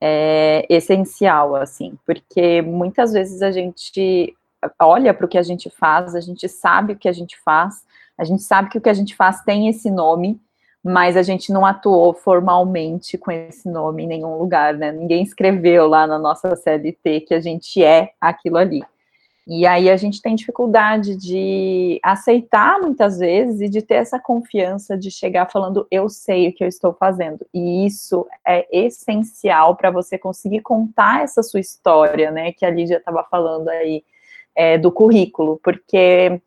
é 0.00 0.64
essencial, 0.70 1.56
assim, 1.56 1.98
porque 2.06 2.62
muitas 2.62 3.12
vezes 3.12 3.42
a 3.42 3.50
gente 3.50 4.36
olha 4.80 5.14
para 5.14 5.26
o 5.26 5.28
que 5.28 5.38
a 5.38 5.42
gente 5.42 5.70
faz, 5.70 6.14
a 6.14 6.20
gente 6.20 6.48
sabe 6.48 6.92
o 6.92 6.96
que 6.96 7.08
a 7.08 7.12
gente 7.12 7.38
faz, 7.40 7.84
a 8.18 8.24
gente 8.24 8.42
sabe 8.42 8.70
que 8.70 8.78
o 8.78 8.80
que 8.80 8.88
a 8.88 8.94
gente 8.94 9.14
faz 9.14 9.42
tem 9.42 9.68
esse 9.68 9.90
nome, 9.90 10.40
mas 10.82 11.16
a 11.16 11.22
gente 11.22 11.52
não 11.52 11.66
atuou 11.66 12.14
formalmente 12.14 13.18
com 13.18 13.30
esse 13.30 13.68
nome 13.68 14.04
em 14.04 14.06
nenhum 14.06 14.38
lugar, 14.38 14.74
né? 14.74 14.92
Ninguém 14.92 15.22
escreveu 15.22 15.86
lá 15.88 16.06
na 16.06 16.18
nossa 16.18 16.54
CLT 16.54 17.22
que 17.22 17.34
a 17.34 17.40
gente 17.40 17.82
é 17.82 18.12
aquilo 18.20 18.56
ali. 18.56 18.84
E 19.48 19.64
aí 19.64 19.88
a 19.88 19.96
gente 19.96 20.20
tem 20.20 20.34
dificuldade 20.34 21.14
de 21.14 22.00
aceitar 22.02 22.80
muitas 22.80 23.18
vezes 23.18 23.60
e 23.60 23.68
de 23.68 23.80
ter 23.80 23.94
essa 23.94 24.18
confiança 24.18 24.98
de 24.98 25.08
chegar 25.08 25.48
falando 25.48 25.86
eu 25.88 26.08
sei 26.08 26.48
o 26.48 26.52
que 26.52 26.64
eu 26.64 26.68
estou 26.68 26.92
fazendo. 26.92 27.46
E 27.54 27.86
isso 27.86 28.26
é 28.44 28.66
essencial 28.76 29.76
para 29.76 29.92
você 29.92 30.18
conseguir 30.18 30.62
contar 30.62 31.22
essa 31.22 31.44
sua 31.44 31.60
história, 31.60 32.32
né? 32.32 32.52
Que 32.52 32.66
a 32.66 32.70
Lídia 32.70 32.96
estava 32.96 33.22
falando 33.30 33.68
aí 33.68 34.02
é, 34.56 34.78
do 34.78 34.90
currículo, 34.90 35.60
porque 35.62 36.40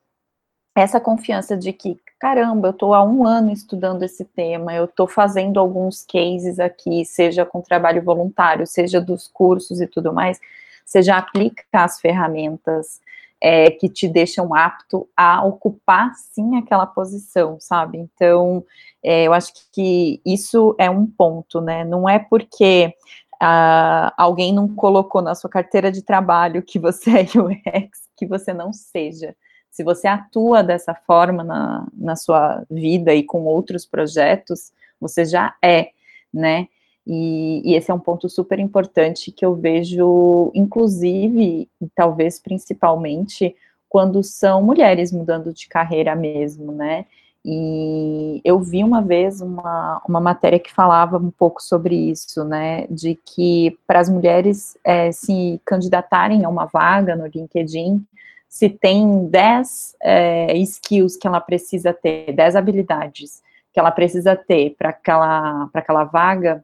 essa 0.76 1.00
confiança 1.00 1.56
de 1.56 1.72
que, 1.72 2.00
caramba, 2.19 2.69
eu 2.69 2.72
estou 2.72 2.93
há 2.93 3.04
um 3.04 3.26
ano 3.26 3.52
estudando 3.52 4.04
esse 4.04 4.26
tema, 4.26 4.74
eu 4.74 4.86
estou 4.86 5.08
fazendo 5.08 5.60
alguns 5.60 6.06
cases 6.06 6.60
aqui, 6.60 7.06
seja 7.06 7.45
com 7.45 7.62
trabalho 7.62 8.02
voluntário, 8.02 8.65
seja 8.65 9.00
dos 9.00 9.28
cursos 9.28 9.80
e 9.80 9.88
tudo 9.88 10.13
mais, 10.13 10.39
você 10.86 11.02
já 11.02 11.17
aplica 11.17 11.63
as 11.74 12.00
ferramentas 12.00 13.00
é, 13.41 13.72
que 13.72 13.88
te 13.88 14.08
deixam 14.08 14.54
apto 14.54 15.08
a 15.15 15.45
ocupar 15.45 16.13
sim 16.15 16.58
aquela 16.58 16.86
posição, 16.86 17.58
sabe? 17.60 17.98
Então, 17.98 18.65
é, 19.04 19.24
eu 19.26 19.34
acho 19.34 19.54
que 19.72 20.19
isso 20.26 20.76
é 20.78 20.89
um 20.89 21.06
ponto, 21.06 21.62
né? 21.62 21.86
Não 21.86 22.08
é 22.08 22.19
porque 22.19 22.93
ah, 23.39 24.13
alguém 24.17 24.54
não 24.54 24.67
colocou 24.67 25.21
na 25.21 25.36
sua 25.36 25.49
carteira 25.49 25.91
de 25.91 26.02
trabalho 26.02 26.62
que 26.62 26.80
você 26.80 27.12
é 27.12 27.23
UX 27.39 27.99
que 28.17 28.25
você 28.25 28.54
não 28.54 28.73
seja 28.73 29.36
se 29.71 29.84
você 29.84 30.08
atua 30.08 30.63
dessa 30.63 30.93
forma 30.93 31.43
na, 31.43 31.88
na 31.93 32.15
sua 32.15 32.63
vida 32.69 33.13
e 33.13 33.23
com 33.23 33.45
outros 33.45 33.86
projetos, 33.86 34.71
você 34.99 35.23
já 35.25 35.56
é, 35.62 35.91
né? 36.34 36.67
E, 37.06 37.62
e, 37.63 37.75
esse 37.75 37.89
é 37.89 37.93
um 37.93 37.99
ponto 37.99 38.30
super 38.30 38.60
importante 38.60 39.32
que 39.32 39.45
eu 39.45 39.56
vejo, 39.56 40.52
inclusive, 40.54 41.69
e 41.82 41.88
talvez 41.95 42.39
principalmente, 42.39 43.56
quando 43.88 44.21
são 44.21 44.62
mulheres 44.62 45.12
mudando 45.12 45.54
de 45.54 45.67
carreira 45.67 46.15
mesmo, 46.15 46.71
né? 46.71 47.06
E 47.45 48.41
eu 48.43 48.60
vi 48.60 48.84
uma 48.84 49.02
vez 49.02 49.39
uma, 49.39 50.02
uma 50.08 50.19
matéria 50.19 50.60
que 50.60 50.73
falava 50.73 51.17
um 51.17 51.32
pouco 51.32 51.62
sobre 51.62 51.95
isso, 51.95 52.43
né? 52.43 52.86
De 52.88 53.15
que 53.15 53.78
para 53.88 53.99
as 53.99 54.10
mulheres 54.10 54.78
é, 54.84 55.12
se 55.12 55.62
candidatarem 55.65 56.43
a 56.43 56.49
uma 56.49 56.65
vaga 56.65 57.15
no 57.15 57.28
LinkedIn, 57.28 58.06
se 58.47 58.69
tem 58.69 59.28
10 59.28 59.95
é, 60.02 60.58
skills 60.58 61.15
que 61.15 61.28
ela 61.28 61.39
precisa 61.39 61.93
ter, 61.93 62.34
10 62.34 62.56
habilidades 62.56 63.41
que 63.71 63.80
ela 63.80 63.91
precisa 63.91 64.36
ter 64.36 64.75
para 64.78 64.89
aquela, 64.89 65.69
aquela 65.73 66.04
vaga, 66.04 66.63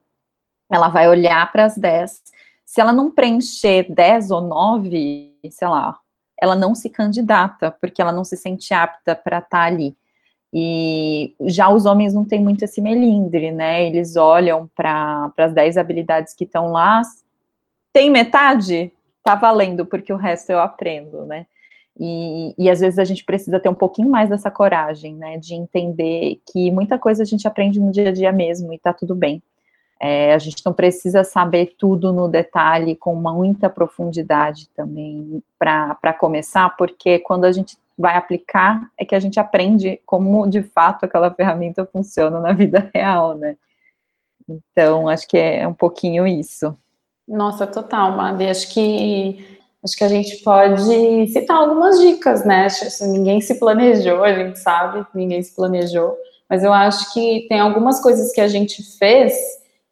ela 0.72 0.90
vai 0.90 1.08
olhar 1.08 1.52
para 1.52 1.66
as 1.66 1.78
10. 1.78 2.22
Se 2.66 2.82
ela 2.82 2.92
não 2.92 3.12
preencher 3.12 3.86
10 3.90 4.32
ou 4.32 4.42
9, 4.42 5.38
sei 5.50 5.68
lá, 5.68 6.00
ela 6.40 6.56
não 6.56 6.74
se 6.74 6.90
candidata, 6.90 7.72
porque 7.72 8.02
ela 8.02 8.12
não 8.12 8.24
se 8.24 8.36
sente 8.36 8.74
apta 8.74 9.16
para 9.16 9.38
estar 9.38 9.50
tá 9.50 9.64
ali. 9.64 9.96
E 10.58 11.36
já 11.42 11.70
os 11.70 11.86
homens 11.86 12.14
não 12.14 12.24
têm 12.24 12.42
muito 12.42 12.64
esse 12.64 12.80
melindre, 12.80 13.52
né? 13.52 13.86
Eles 13.86 14.16
olham 14.16 14.70
para 14.74 15.30
as 15.38 15.52
10 15.52 15.76
habilidades 15.76 16.34
que 16.34 16.46
estão 16.46 16.72
lá, 16.72 17.02
tem 17.92 18.10
metade? 18.10 18.90
Tá 19.22 19.36
valendo, 19.36 19.86
porque 19.86 20.14
o 20.14 20.18
resto 20.18 20.52
eu 20.52 20.60
aprendo, 20.60 21.26
né? 21.26 21.46
E, 22.00 22.56
e, 22.58 22.70
às 22.70 22.80
vezes 22.80 23.00
a 23.00 23.04
gente 23.04 23.26
precisa 23.26 23.60
ter 23.60 23.68
um 23.68 23.74
pouquinho 23.74 24.10
mais 24.10 24.30
dessa 24.30 24.50
coragem, 24.50 25.16
né? 25.16 25.38
De 25.38 25.56
entender 25.56 26.40
que 26.50 26.72
muita 26.72 26.98
coisa 26.98 27.24
a 27.24 27.26
gente 27.26 27.46
aprende 27.46 27.78
no 27.78 27.92
dia 27.92 28.08
a 28.08 28.14
dia 28.14 28.32
mesmo 28.32 28.74
e 28.74 28.80
tá 28.80 28.94
tudo 28.94 29.14
bem. 29.14 29.44
É, 30.00 30.34
a 30.34 30.38
gente 30.38 30.66
não 30.66 30.72
precisa 30.72 31.26
saber 31.26 31.76
tudo 31.78 32.14
no 32.14 32.30
detalhe, 32.30 32.96
com 32.96 33.14
muita 33.16 33.70
profundidade 33.70 34.70
também, 34.70 35.44
para 35.60 36.14
começar, 36.18 36.76
porque 36.78 37.20
quando 37.20 37.44
a 37.44 37.52
gente 37.52 37.78
vai 37.98 38.16
aplicar, 38.16 38.90
é 38.98 39.06
que 39.06 39.16
a 39.16 39.20
gente 39.20 39.40
aprende 39.40 40.00
como 40.06 40.48
de 40.48 40.62
fato 40.62 41.06
aquela 41.06 41.32
ferramenta 41.32 41.86
funciona 41.86 42.40
na 42.40 42.52
vida 42.52 42.90
real, 42.94 43.36
né? 43.38 43.56
Então, 44.48 45.08
acho 45.08 45.28
que 45.28 45.38
é 45.38 45.68
um 45.68 45.74
pouquinho 45.74 46.28
isso. 46.28 46.78
Nossa, 47.28 47.66
total, 47.66 48.16
Madi. 48.16 48.46
Acho 48.46 48.72
que 48.72 49.58
acho 49.84 49.96
que 49.96 50.04
a 50.04 50.10
gente 50.10 50.38
pode 50.44 51.28
citar 51.28 51.58
algumas 51.58 52.00
dicas, 52.00 52.44
né? 52.46 52.66
Assim, 52.66 53.12
ninguém 53.12 53.40
se 53.40 53.60
planejou, 53.60 54.24
a 54.24 54.34
gente 54.34 54.60
sabe, 54.60 55.06
ninguém 55.14 55.42
se 55.44 55.56
planejou, 55.56 56.18
mas 56.50 56.64
eu 56.64 56.74
acho 56.74 57.14
que 57.14 57.46
tem 57.48 57.60
algumas 57.60 58.02
coisas 58.02 58.32
que 58.32 58.42
a 58.42 58.48
gente 58.48 58.82
fez 58.98 59.34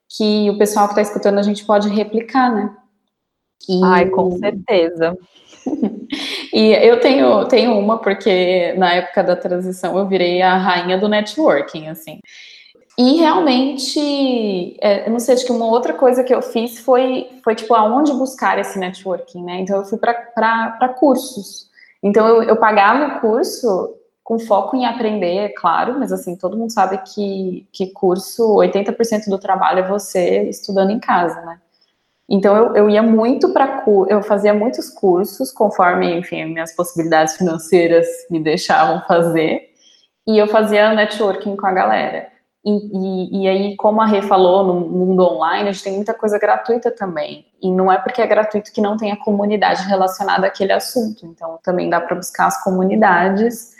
que 0.10 0.50
o 0.50 0.58
pessoal 0.58 0.88
que 0.88 0.94
está 0.94 1.02
escutando 1.02 1.39
a 1.39 1.44
gente 1.44 1.66
pode 1.66 1.89
replicar, 1.89 2.54
né? 2.54 2.76
E... 3.68 3.84
Ai, 3.84 4.10
com 4.10 4.38
certeza. 4.38 5.18
e 6.54 6.72
eu 6.72 7.00
tenho, 7.00 7.46
tenho 7.46 7.78
uma, 7.80 7.98
porque 7.98 8.74
na 8.78 8.94
época 8.94 9.24
da 9.24 9.36
transição 9.36 9.98
eu 9.98 10.08
virei 10.08 10.42
a 10.42 10.56
rainha 10.56 11.00
do 11.00 11.10
networking, 11.10 11.88
assim. 11.88 12.20
E 12.96 13.16
realmente, 13.18 14.78
é, 14.80 15.08
eu 15.08 15.12
não 15.12 15.20
sei, 15.20 15.34
acho 15.34 15.46
que 15.46 15.52
uma 15.52 15.66
outra 15.66 15.94
coisa 15.96 16.24
que 16.24 16.34
eu 16.34 16.44
fiz 16.44 16.78
foi, 16.80 17.28
foi 17.44 17.56
tipo, 17.56 17.74
aonde 17.74 18.13
buscar 18.13 18.60
esse 18.60 18.78
networking, 18.78 19.44
né? 19.44 19.62
Então 19.62 19.78
eu 19.78 19.86
fui 19.86 19.98
para 19.98 20.89
cursos. 21.00 21.68
Então 22.04 22.28
eu, 22.28 22.44
eu 22.44 22.56
pagava 22.58 23.18
o 23.18 23.20
curso 23.20 23.96
com 24.24 24.38
foco 24.38 24.78
em 24.78 24.86
aprender, 24.86 25.36
é 25.38 25.50
claro, 25.50 26.00
mas 26.00 26.12
assim, 26.12 26.36
todo 26.36 26.56
mundo 26.56 26.72
sabe 26.72 27.00
que, 27.00 27.68
que 27.74 27.88
curso, 27.88 28.58
80% 28.58 29.28
do 29.28 29.39
trabalho 29.39 29.80
é 29.80 29.88
você 29.88 30.44
estudando 30.44 30.92
em 30.92 31.00
casa, 31.00 31.42
né? 31.42 31.60
Então 32.30 32.56
eu, 32.56 32.76
eu 32.76 32.90
ia 32.90 33.04
muito 33.04 33.52
para 33.52 33.84
eu 34.08 34.24
fazia 34.24 34.54
muitos 34.54 34.90
cursos 34.90 35.52
conforme, 35.52 36.20
enfim, 36.20 36.46
minhas 36.46 36.76
possibilidades 36.76 37.36
financeiras 37.36 38.08
me 38.30 38.40
deixavam 38.40 39.02
fazer, 39.06 39.74
e 40.26 40.38
eu 40.38 40.48
fazia 40.48 40.94
networking 40.94 41.56
com 41.56 41.68
a 41.68 41.74
galera. 41.74 42.32
E, 42.66 42.72
e, 42.72 43.42
e, 43.42 43.48
aí, 43.48 43.76
como 43.76 44.02
a 44.02 44.06
Rê 44.06 44.22
falou, 44.22 44.64
no 44.66 44.80
mundo 44.90 45.22
online, 45.22 45.68
a 45.68 45.72
gente 45.74 45.84
tem 45.84 45.96
muita 45.96 46.14
coisa 46.14 46.40
gratuita 46.40 46.90
também. 46.90 47.46
E 47.62 47.70
não 47.70 47.92
é 47.92 47.98
porque 47.98 48.22
é 48.22 48.28
gratuito 48.28 48.72
que 48.72 48.80
não 48.80 48.96
tem 48.96 49.12
a 49.12 49.18
comunidade 49.18 49.84
relacionada 49.84 50.48
àquele 50.48 50.72
assunto. 50.72 51.26
Então, 51.26 51.60
também 51.62 51.90
dá 51.90 52.00
para 52.00 52.16
buscar 52.16 52.48
as 52.48 52.64
comunidades 52.64 53.74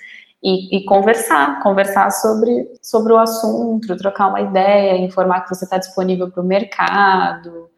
e, 0.44 0.78
e, 0.78 0.84
conversar, 0.84 1.64
conversar 1.64 2.12
sobre, 2.12 2.70
sobre 2.82 3.14
o 3.14 3.18
assunto, 3.18 3.96
trocar 3.96 4.28
uma 4.28 4.42
ideia, 4.42 4.98
informar 4.98 5.42
que 5.42 5.56
você 5.56 5.64
está 5.64 5.78
disponível 5.78 6.30
para 6.30 6.42
o 6.42 6.46
mercado. 6.46 7.70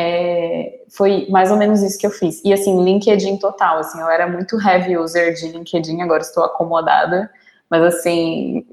É, 0.00 0.82
foi 0.96 1.26
mais 1.28 1.50
ou 1.50 1.56
menos 1.56 1.82
isso 1.82 1.98
que 1.98 2.06
eu 2.06 2.10
fiz. 2.10 2.40
E 2.44 2.52
assim, 2.52 2.84
LinkedIn 2.84 3.36
total, 3.38 3.78
assim, 3.78 4.00
eu 4.00 4.08
era 4.08 4.28
muito 4.28 4.56
heavy 4.56 4.96
user 4.96 5.34
de 5.34 5.48
LinkedIn, 5.48 6.00
agora 6.00 6.22
estou 6.22 6.44
acomodada, 6.44 7.28
mas 7.68 7.82
assim, 7.82 8.64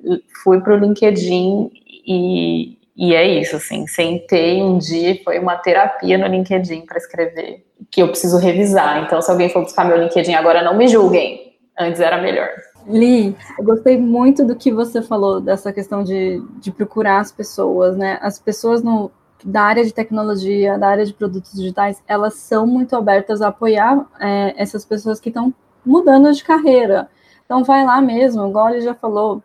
fui 0.44 0.62
para 0.62 0.76
o 0.76 0.78
LinkedIn 0.78 1.72
e, 2.06 2.78
e 2.96 3.16
é 3.16 3.28
isso, 3.28 3.56
assim, 3.56 3.88
sentei 3.88 4.62
um 4.62 4.78
dia 4.78 5.20
foi 5.24 5.40
uma 5.40 5.56
terapia 5.56 6.16
no 6.16 6.28
LinkedIn 6.28 6.86
para 6.86 6.98
escrever, 6.98 7.66
que 7.90 8.04
eu 8.04 8.08
preciso 8.08 8.38
revisar. 8.38 9.04
Então, 9.04 9.20
se 9.20 9.32
alguém 9.32 9.50
for 9.50 9.64
buscar 9.64 9.84
meu 9.84 9.98
LinkedIn 9.98 10.36
agora, 10.36 10.62
não 10.62 10.78
me 10.78 10.88
julguem. 10.88 11.56
Antes 11.78 12.00
era 12.00 12.22
melhor. 12.22 12.50
Li, 12.88 13.36
eu 13.58 13.66
gostei 13.66 13.98
muito 13.98 14.46
do 14.46 14.56
que 14.56 14.72
você 14.72 15.02
falou 15.02 15.42
dessa 15.42 15.74
questão 15.74 16.04
de, 16.04 16.40
de 16.62 16.72
procurar 16.72 17.20
as 17.20 17.32
pessoas, 17.32 17.98
né? 17.98 18.20
As 18.22 18.38
pessoas 18.40 18.84
no, 18.84 19.12
da 19.44 19.62
área 19.64 19.84
de 19.84 19.94
tecnologia, 19.94 20.78
da 20.78 20.88
área 20.88 21.06
de 21.06 21.14
produtos 21.14 21.54
digitais, 21.54 22.02
elas 22.08 22.36
são 22.36 22.66
muito 22.66 22.96
abertas 22.96 23.42
a 23.42 23.50
apoiar 23.50 24.06
é, 24.20 24.54
essas 24.62 24.86
pessoas 24.86 25.20
que 25.20 25.30
estão 25.30 25.54
mudando 25.86 26.32
de 26.32 26.44
carreira. 26.44 27.10
Então 27.46 27.64
vai 27.64 27.86
lá 27.86 28.02
mesmo, 28.02 28.48
igual 28.48 28.70
ele 28.70 28.82
já 28.82 28.96
falou, 28.96 29.44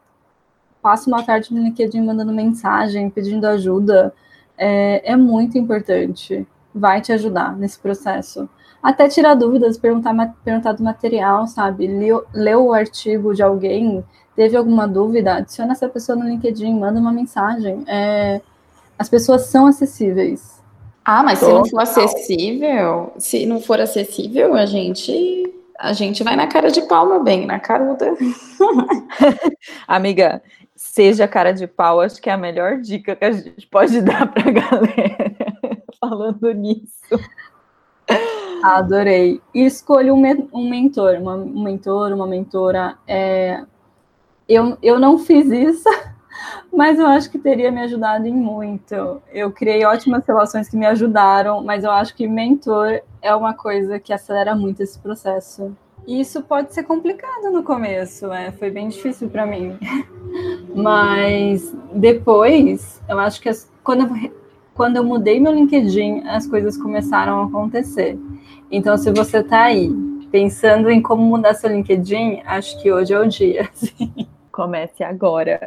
passa 0.80 1.08
uma 1.08 1.22
tarde 1.22 1.52
no 1.52 1.62
LinkedIn 1.62 2.00
mandando 2.00 2.32
mensagem, 2.32 3.10
pedindo 3.10 3.46
ajuda. 3.46 4.14
É, 4.56 5.12
é 5.12 5.16
muito 5.16 5.58
importante. 5.58 6.46
Vai 6.74 7.00
te 7.00 7.12
ajudar 7.12 7.56
nesse 7.56 7.78
processo 7.78 8.48
até 8.82 9.08
tirar 9.08 9.34
dúvidas, 9.34 9.76
perguntar, 9.76 10.14
perguntar 10.44 10.72
do 10.72 10.82
material, 10.82 11.46
sabe? 11.46 11.86
Leu, 11.86 12.24
leu 12.32 12.66
o 12.66 12.72
artigo 12.72 13.34
de 13.34 13.42
alguém, 13.42 14.04
teve 14.34 14.56
alguma 14.56 14.88
dúvida, 14.88 15.34
adiciona 15.34 15.72
essa 15.72 15.88
pessoa 15.88 16.16
no 16.16 16.26
LinkedIn, 16.26 16.78
manda 16.78 16.98
uma 16.98 17.12
mensagem. 17.12 17.84
É, 17.86 18.40
as 19.00 19.08
pessoas 19.08 19.46
são 19.46 19.66
acessíveis. 19.66 20.62
Ah, 21.02 21.22
mas 21.22 21.38
se 21.38 21.46
não 21.46 21.64
for 21.64 21.80
acessível, 21.80 23.12
se 23.16 23.46
não 23.46 23.58
for 23.58 23.80
acessível, 23.80 24.54
a 24.54 24.66
gente 24.66 25.54
a 25.78 25.94
gente 25.94 26.22
vai 26.22 26.36
na 26.36 26.46
cara 26.46 26.70
de 26.70 26.82
pau, 26.82 27.06
meu 27.06 27.24
bem, 27.24 27.46
na 27.46 27.58
caruda. 27.58 28.14
Amiga, 29.88 30.42
seja 30.76 31.26
cara 31.26 31.52
de 31.52 31.66
pau, 31.66 32.02
acho 32.02 32.20
que 32.20 32.28
é 32.28 32.34
a 32.34 32.36
melhor 32.36 32.76
dica 32.76 33.16
que 33.16 33.24
a 33.24 33.32
gente 33.32 33.66
pode 33.68 33.98
dar 34.04 34.30
pra 34.30 34.50
galera 34.50 35.32
falando 35.98 36.52
nisso. 36.52 37.18
Adorei. 38.62 39.40
E 39.54 39.64
escolha 39.64 40.12
um, 40.12 40.20
me 40.20 40.46
um 40.52 40.68
mentor, 40.68 41.14
uma, 41.14 41.36
um 41.36 41.62
mentor, 41.62 42.12
uma 42.12 42.26
mentora. 42.26 42.98
É... 43.08 43.64
Eu, 44.46 44.76
eu 44.82 45.00
não 45.00 45.18
fiz 45.18 45.46
isso, 45.46 45.88
mas 46.72 46.98
eu 46.98 47.06
acho 47.06 47.30
que 47.30 47.38
teria 47.38 47.70
me 47.70 47.80
ajudado 47.80 48.26
em 48.26 48.34
muito. 48.34 49.22
Eu 49.32 49.50
criei 49.50 49.84
ótimas 49.84 50.24
relações 50.26 50.68
que 50.68 50.76
me 50.76 50.86
ajudaram, 50.86 51.62
mas 51.62 51.84
eu 51.84 51.90
acho 51.90 52.14
que 52.14 52.26
mentor 52.26 53.00
é 53.20 53.34
uma 53.34 53.54
coisa 53.54 53.98
que 53.98 54.12
acelera 54.12 54.54
muito 54.54 54.82
esse 54.82 54.98
processo. 54.98 55.76
E 56.06 56.20
isso 56.20 56.42
pode 56.42 56.72
ser 56.72 56.84
complicado 56.84 57.50
no 57.52 57.62
começo, 57.62 58.32
é, 58.32 58.50
foi 58.52 58.70
bem 58.70 58.88
difícil 58.88 59.28
para 59.28 59.44
mim. 59.44 59.76
Mas 60.74 61.74
depois, 61.92 63.02
eu 63.08 63.18
acho 63.18 63.40
que 63.40 63.48
as, 63.48 63.70
quando 63.82 64.02
eu 64.02 64.40
quando 64.80 64.96
eu 64.96 65.04
mudei 65.04 65.38
meu 65.38 65.52
LinkedIn, 65.52 66.22
as 66.26 66.46
coisas 66.46 66.74
começaram 66.74 67.42
a 67.42 67.44
acontecer. 67.44 68.18
Então, 68.70 68.96
se 68.96 69.10
você 69.10 69.40
está 69.40 69.64
aí 69.64 69.90
pensando 70.30 70.88
em 70.88 71.02
como 71.02 71.22
mudar 71.22 71.52
seu 71.52 71.68
LinkedIn, 71.68 72.40
acho 72.46 72.80
que 72.80 72.90
hoje 72.90 73.12
é 73.12 73.20
o 73.20 73.28
dia. 73.28 73.68
Comece 74.60 75.02
agora. 75.02 75.58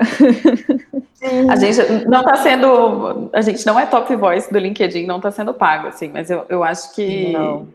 A 1.49 1.55
gente 1.55 2.05
não 2.05 2.19
está 2.19 2.35
sendo, 2.35 3.31
a 3.33 3.41
gente 3.41 3.65
não 3.65 3.79
é 3.79 3.87
top 3.87 4.15
voice 4.15 4.53
do 4.53 4.59
LinkedIn, 4.59 5.07
não 5.07 5.17
está 5.17 5.31
sendo 5.31 5.51
pago, 5.51 5.87
assim, 5.87 6.09
mas 6.09 6.29
eu, 6.29 6.45
eu 6.47 6.63
acho 6.63 6.93
que 6.93 7.31
não. 7.31 7.69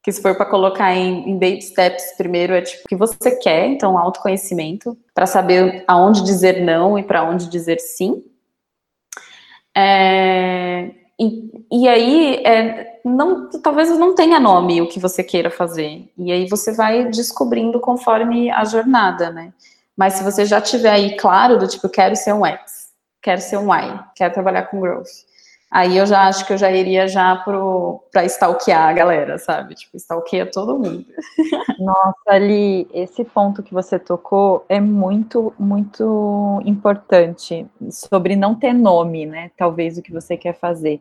que 0.00 0.12
se 0.12 0.22
for 0.22 0.36
para 0.36 0.46
colocar 0.46 0.94
em, 0.94 1.28
em 1.28 1.32
baby 1.32 1.60
steps, 1.60 2.14
primeiro 2.16 2.52
é 2.52 2.60
tipo 2.60 2.84
o 2.84 2.88
que 2.88 2.94
você 2.94 3.32
quer, 3.36 3.66
então 3.66 3.98
autoconhecimento 3.98 4.96
para 5.12 5.26
saber 5.26 5.82
aonde 5.88 6.22
dizer 6.22 6.62
não 6.62 6.96
e 6.96 7.02
para 7.02 7.24
onde 7.24 7.48
dizer 7.48 7.80
sim. 7.80 8.22
É, 9.76 10.90
e, 11.18 11.50
e, 11.72 11.88
aí, 11.88 12.42
é, 12.44 13.00
não, 13.04 13.50
talvez 13.62 13.88
não 13.98 14.14
tenha 14.14 14.38
nome 14.38 14.80
o 14.80 14.88
que 14.88 15.00
você 15.00 15.24
queira 15.24 15.50
fazer. 15.50 16.08
E 16.16 16.30
aí 16.30 16.48
você 16.48 16.72
vai 16.72 17.06
descobrindo 17.06 17.80
conforme 17.80 18.50
a 18.50 18.64
jornada, 18.64 19.30
né? 19.30 19.52
Mas 20.00 20.14
se 20.14 20.24
você 20.24 20.46
já 20.46 20.62
tiver 20.62 20.88
aí 20.88 21.14
claro 21.14 21.58
do 21.58 21.68
tipo, 21.68 21.86
quero 21.86 22.16
ser 22.16 22.32
um 22.32 22.46
X, 22.46 22.88
quero 23.20 23.38
ser 23.38 23.58
um 23.58 23.70
Y, 23.70 24.02
quero 24.16 24.32
trabalhar 24.32 24.62
com 24.62 24.80
growth, 24.80 25.10
Aí 25.70 25.98
eu 25.98 26.06
já 26.06 26.26
acho 26.26 26.46
que 26.46 26.54
eu 26.54 26.58
já 26.58 26.72
iria 26.72 27.06
já 27.06 27.36
para 27.36 28.24
stalkear 28.24 28.88
a 28.88 28.92
galera, 28.92 29.38
sabe? 29.38 29.74
Tipo, 29.74 29.96
stalkeia 29.98 30.44
todo 30.44 30.78
mundo. 30.78 31.04
Nossa, 31.78 32.16
ali, 32.26 32.88
esse 32.92 33.24
ponto 33.24 33.62
que 33.62 33.72
você 33.72 33.96
tocou 33.96 34.64
é 34.70 34.80
muito, 34.80 35.54
muito 35.56 36.60
importante 36.64 37.64
sobre 37.90 38.34
não 38.34 38.54
ter 38.54 38.72
nome, 38.72 39.26
né? 39.26 39.50
Talvez 39.56 39.96
o 39.96 40.02
que 40.02 40.10
você 40.10 40.36
quer 40.36 40.54
fazer. 40.54 41.00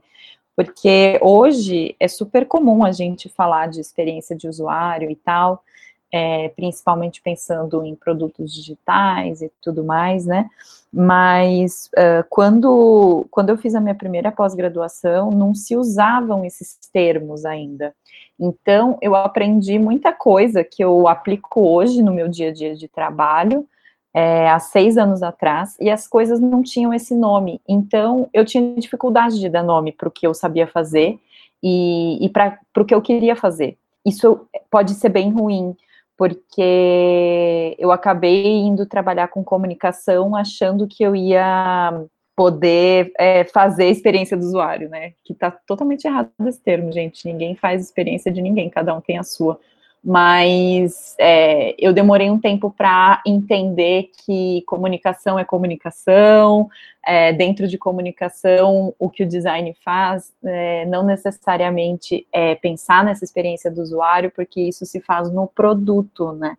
Porque 0.56 1.18
hoje 1.20 1.96
é 2.00 2.08
super 2.08 2.46
comum 2.46 2.84
a 2.84 2.92
gente 2.92 3.30
falar 3.30 3.70
de 3.70 3.80
experiência 3.80 4.36
de 4.36 4.48
usuário 4.48 5.10
e 5.10 5.16
tal, 5.16 5.64
é, 6.12 6.50
principalmente 6.50 7.22
pensando 7.22 7.84
em 7.84 7.96
produtos 7.96 8.54
digitais 8.54 9.42
e 9.42 9.52
tudo 9.62 9.84
mais, 9.84 10.26
né? 10.26 10.50
Mas 10.92 11.90
uh, 11.96 12.26
quando, 12.30 13.28
quando 13.30 13.50
eu 13.50 13.58
fiz 13.58 13.76
a 13.76 13.82
minha 13.82 13.94
primeira 13.94 14.32
pós-graduação, 14.32 15.30
não 15.30 15.54
se 15.54 15.76
usavam 15.76 16.44
esses 16.44 16.78
termos 16.92 17.46
ainda. 17.46 17.94
Então, 18.40 18.98
eu 19.02 19.16
aprendi 19.16 19.78
muita 19.78 20.12
coisa 20.12 20.64
que 20.64 20.84
eu 20.84 21.08
aplico 21.08 21.62
hoje 21.62 22.02
no 22.02 22.14
meu 22.14 22.28
dia 22.28 22.50
a 22.50 22.54
dia 22.54 22.76
de 22.76 22.88
trabalho, 22.88 23.68
é, 24.12 24.50
há 24.50 24.58
seis 24.60 24.98
anos 24.98 25.22
atrás, 25.22 25.78
e 25.80 25.90
as 25.90 26.08
coisas 26.08 26.40
não 26.40 26.64
tinham 26.64 26.92
esse 26.92 27.14
nome. 27.14 27.62
Então, 27.68 28.28
eu 28.34 28.44
tinha 28.44 28.74
dificuldade 28.76 29.40
de 29.40 29.48
dar 29.48 29.62
nome 29.62 29.92
para 29.92 30.08
o 30.08 30.12
que 30.12 30.26
eu 30.26 30.34
sabia 30.34 30.66
fazer 30.66 31.20
e, 31.62 32.26
e 32.26 32.30
para 32.30 32.58
o 32.78 32.86
que 32.86 32.96
eu 32.96 33.02
queria 33.02 33.36
fazer. 33.36 33.78
Isso 34.04 34.48
pode 34.72 34.96
ser 34.96 35.10
bem 35.10 35.30
ruim, 35.30 35.76
porque 36.20 37.78
eu 37.80 37.94
acabei 37.94 38.58
indo 38.58 38.86
trabalhar 38.86 39.30
com 39.30 39.42
comunicação 39.42 40.36
achando 40.36 40.86
que 40.86 41.02
eu 41.02 41.16
ia 41.16 42.06
poder 42.36 43.14
é, 43.18 43.46
fazer 43.46 43.86
experiência 43.86 44.36
do 44.36 44.44
usuário, 44.44 44.90
né? 44.90 45.14
Que 45.24 45.34
tá 45.34 45.50
totalmente 45.50 46.04
errado 46.04 46.30
esse 46.46 46.62
termo, 46.62 46.92
gente. 46.92 47.26
Ninguém 47.26 47.56
faz 47.56 47.82
experiência 47.82 48.30
de 48.34 48.42
ninguém, 48.42 48.70
cada 48.70 48.94
um 48.94 49.00
tem 49.00 49.18
a 49.18 49.24
sua 49.24 49.58
mas 50.04 51.16
é, 51.20 51.76
eu 51.78 51.92
demorei 51.92 52.30
um 52.30 52.40
tempo 52.40 52.72
para 52.72 53.22
entender 53.26 54.10
que 54.26 54.64
comunicação 54.66 55.38
é 55.38 55.44
comunicação, 55.44 56.70
é, 57.06 57.34
dentro 57.34 57.68
de 57.68 57.78
comunicação, 57.78 58.94
o 58.98 59.10
que 59.10 59.24
o 59.24 59.28
design 59.28 59.76
faz 59.84 60.34
é, 60.44 60.86
não 60.86 61.04
necessariamente 61.04 62.26
é 62.32 62.56
pensar 62.56 63.04
nessa 63.04 63.26
experiência 63.26 63.70
do 63.70 63.82
usuário, 63.82 64.32
porque 64.32 64.62
isso 64.62 64.86
se 64.86 65.02
faz 65.02 65.32
no 65.32 65.48
produto, 65.48 66.32
né? 66.34 66.56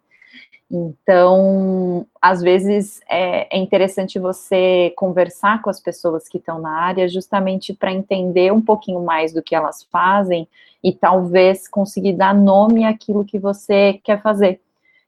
Então, 0.71 2.07
às 2.23 2.41
vezes 2.41 3.01
é, 3.09 3.57
é 3.57 3.59
interessante 3.59 4.21
você 4.21 4.93
conversar 4.97 5.61
com 5.63 5.69
as 5.69 5.81
pessoas 5.81 6.29
que 6.29 6.39
estão 6.39 6.61
na 6.61 6.71
área, 6.71 7.09
justamente 7.09 7.75
para 7.75 7.93
entender 7.93 8.53
um 8.53 8.63
pouquinho 8.63 9.03
mais 9.03 9.33
do 9.33 9.43
que 9.43 9.55
elas 9.55 9.83
fazem 9.91 10.47
e 10.83 10.93
talvez 10.93 11.67
conseguir 11.67 12.13
dar 12.13 12.33
nome 12.33 12.85
àquilo 12.85 13.25
que 13.25 13.39
você 13.39 14.01
quer 14.05 14.23
fazer. 14.23 14.61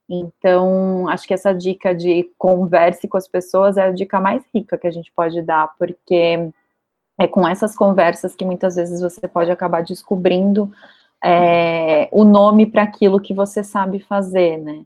Então, 0.08 1.08
acho 1.08 1.26
que 1.28 1.34
essa 1.34 1.54
dica 1.54 1.94
de 1.94 2.28
converse 2.36 3.06
com 3.06 3.16
as 3.16 3.28
pessoas 3.28 3.76
é 3.76 3.82
a 3.84 3.92
dica 3.92 4.20
mais 4.20 4.42
rica 4.52 4.76
que 4.76 4.86
a 4.88 4.90
gente 4.90 5.12
pode 5.12 5.40
dar, 5.42 5.72
porque 5.78 6.50
é 7.18 7.28
com 7.28 7.46
essas 7.46 7.76
conversas 7.76 8.34
que 8.34 8.44
muitas 8.44 8.74
vezes 8.74 9.00
você 9.00 9.28
pode 9.28 9.50
acabar 9.50 9.82
descobrindo 9.82 10.72
é, 11.24 12.08
o 12.10 12.24
nome 12.24 12.66
para 12.66 12.82
aquilo 12.82 13.20
que 13.20 13.32
você 13.32 13.62
sabe 13.62 14.00
fazer, 14.00 14.58
né? 14.58 14.84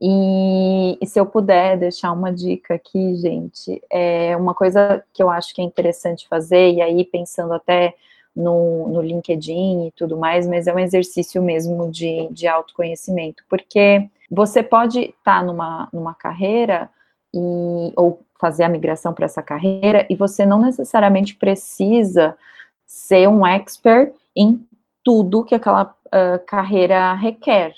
E, 0.00 0.98
e, 1.00 1.06
se 1.06 1.20
eu 1.20 1.26
puder 1.26 1.76
deixar 1.76 2.12
uma 2.12 2.32
dica 2.32 2.74
aqui, 2.74 3.14
gente, 3.16 3.82
é 3.90 4.34
uma 4.36 4.54
coisa 4.54 5.04
que 5.12 5.22
eu 5.22 5.28
acho 5.28 5.54
que 5.54 5.60
é 5.60 5.64
interessante 5.64 6.26
fazer, 6.26 6.72
e 6.72 6.80
aí 6.80 7.04
pensando 7.04 7.52
até 7.52 7.94
no, 8.34 8.88
no 8.88 9.02
LinkedIn 9.02 9.88
e 9.88 9.92
tudo 9.92 10.16
mais, 10.16 10.46
mas 10.46 10.66
é 10.66 10.74
um 10.74 10.78
exercício 10.78 11.42
mesmo 11.42 11.90
de, 11.90 12.28
de 12.30 12.46
autoconhecimento, 12.48 13.44
porque 13.48 14.08
você 14.30 14.62
pode 14.62 15.00
estar 15.00 15.40
tá 15.40 15.42
numa, 15.42 15.88
numa 15.92 16.14
carreira 16.14 16.88
e, 17.34 17.92
ou 17.96 18.22
fazer 18.40 18.64
a 18.64 18.68
migração 18.68 19.12
para 19.12 19.26
essa 19.26 19.42
carreira 19.42 20.06
e 20.08 20.16
você 20.16 20.46
não 20.46 20.60
necessariamente 20.60 21.34
precisa 21.34 22.36
ser 22.86 23.28
um 23.28 23.46
expert 23.46 24.14
em 24.34 24.66
tudo 25.04 25.44
que 25.44 25.54
aquela 25.54 25.94
uh, 26.06 26.44
carreira 26.46 27.12
requer, 27.14 27.74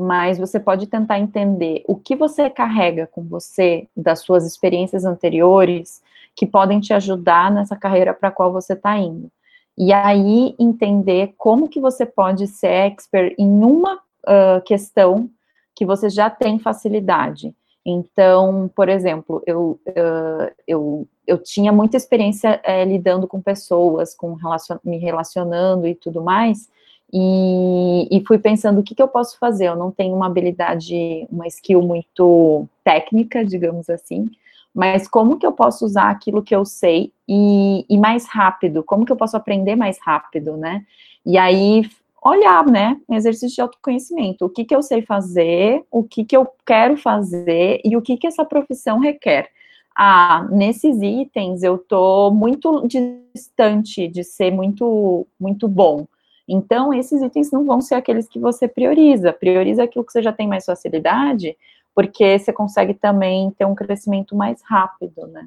mas 0.00 0.38
você 0.38 0.58
pode 0.58 0.86
tentar 0.86 1.18
entender 1.18 1.84
o 1.86 1.94
que 1.94 2.16
você 2.16 2.48
carrega 2.48 3.06
com 3.06 3.22
você 3.22 3.86
das 3.94 4.20
suas 4.20 4.46
experiências 4.46 5.04
anteriores 5.04 6.02
que 6.34 6.46
podem 6.46 6.80
te 6.80 6.94
ajudar 6.94 7.50
nessa 7.50 7.76
carreira 7.76 8.14
para 8.14 8.30
qual 8.30 8.50
você 8.50 8.72
está 8.72 8.96
indo. 8.96 9.30
E 9.76 9.92
aí 9.92 10.54
entender 10.58 11.34
como 11.36 11.68
que 11.68 11.78
você 11.78 12.06
pode 12.06 12.46
ser 12.46 12.68
expert 12.68 13.34
em 13.38 13.62
uma 13.62 13.96
uh, 13.96 14.62
questão 14.64 15.28
que 15.74 15.84
você 15.84 16.08
já 16.08 16.30
tem 16.30 16.58
facilidade. 16.58 17.54
Então, 17.84 18.70
por 18.74 18.88
exemplo, 18.88 19.42
eu, 19.46 19.78
uh, 19.86 20.50
eu, 20.66 21.06
eu 21.26 21.36
tinha 21.36 21.72
muita 21.72 21.98
experiência 21.98 22.58
uh, 22.66 22.88
lidando 22.88 23.26
com 23.26 23.40
pessoas, 23.40 24.14
com 24.14 24.32
relacion, 24.32 24.78
me 24.82 24.96
relacionando 24.96 25.86
e 25.86 25.94
tudo 25.94 26.22
mais, 26.22 26.70
e, 27.12 28.08
e, 28.10 28.24
fui 28.26 28.38
pensando 28.38 28.80
o 28.80 28.82
que, 28.82 28.94
que 28.94 29.02
eu 29.02 29.08
posso 29.08 29.38
fazer. 29.38 29.66
Eu 29.66 29.76
não 29.76 29.90
tenho 29.90 30.14
uma 30.14 30.26
habilidade, 30.26 31.26
uma 31.30 31.46
skill 31.46 31.82
muito 31.82 32.66
técnica, 32.84 33.44
digamos 33.44 33.90
assim, 33.90 34.30
mas 34.74 35.08
como 35.08 35.38
que 35.38 35.46
eu 35.46 35.52
posso 35.52 35.84
usar 35.84 36.10
aquilo 36.10 36.42
que 36.42 36.54
eu 36.54 36.64
sei 36.64 37.12
e, 37.28 37.84
e 37.88 37.98
mais 37.98 38.26
rápido? 38.26 38.84
Como 38.84 39.04
que 39.04 39.12
eu 39.12 39.16
posso 39.16 39.36
aprender 39.36 39.74
mais 39.74 39.98
rápido, 40.00 40.56
né? 40.56 40.84
E 41.26 41.36
aí 41.36 41.88
olhar, 42.22 42.66
né, 42.66 43.00
exercício 43.10 43.54
de 43.54 43.60
autoconhecimento, 43.62 44.44
o 44.44 44.50
que 44.50 44.64
que 44.64 44.74
eu 44.74 44.82
sei 44.82 45.00
fazer, 45.02 45.82
o 45.90 46.04
que 46.04 46.24
que 46.24 46.36
eu 46.36 46.46
quero 46.66 46.96
fazer 46.96 47.80
e 47.82 47.96
o 47.96 48.02
que 48.02 48.16
que 48.16 48.26
essa 48.26 48.44
profissão 48.44 48.98
requer. 48.98 49.48
Ah, 49.96 50.46
nesses 50.50 51.00
itens 51.02 51.62
eu 51.62 51.78
tô 51.78 52.30
muito 52.30 52.86
distante 52.86 54.06
de 54.06 54.22
ser 54.22 54.50
muito 54.50 55.26
muito 55.38 55.66
bom. 55.66 56.06
Então, 56.52 56.92
esses 56.92 57.22
itens 57.22 57.52
não 57.52 57.64
vão 57.64 57.80
ser 57.80 57.94
aqueles 57.94 58.28
que 58.28 58.40
você 58.40 58.66
prioriza. 58.66 59.32
Prioriza 59.32 59.84
aquilo 59.84 60.04
que 60.04 60.10
você 60.10 60.20
já 60.20 60.32
tem 60.32 60.48
mais 60.48 60.64
facilidade, 60.64 61.56
porque 61.94 62.36
você 62.36 62.52
consegue 62.52 62.92
também 62.92 63.52
ter 63.52 63.64
um 63.64 63.74
crescimento 63.74 64.34
mais 64.34 64.60
rápido, 64.62 65.28
né? 65.28 65.46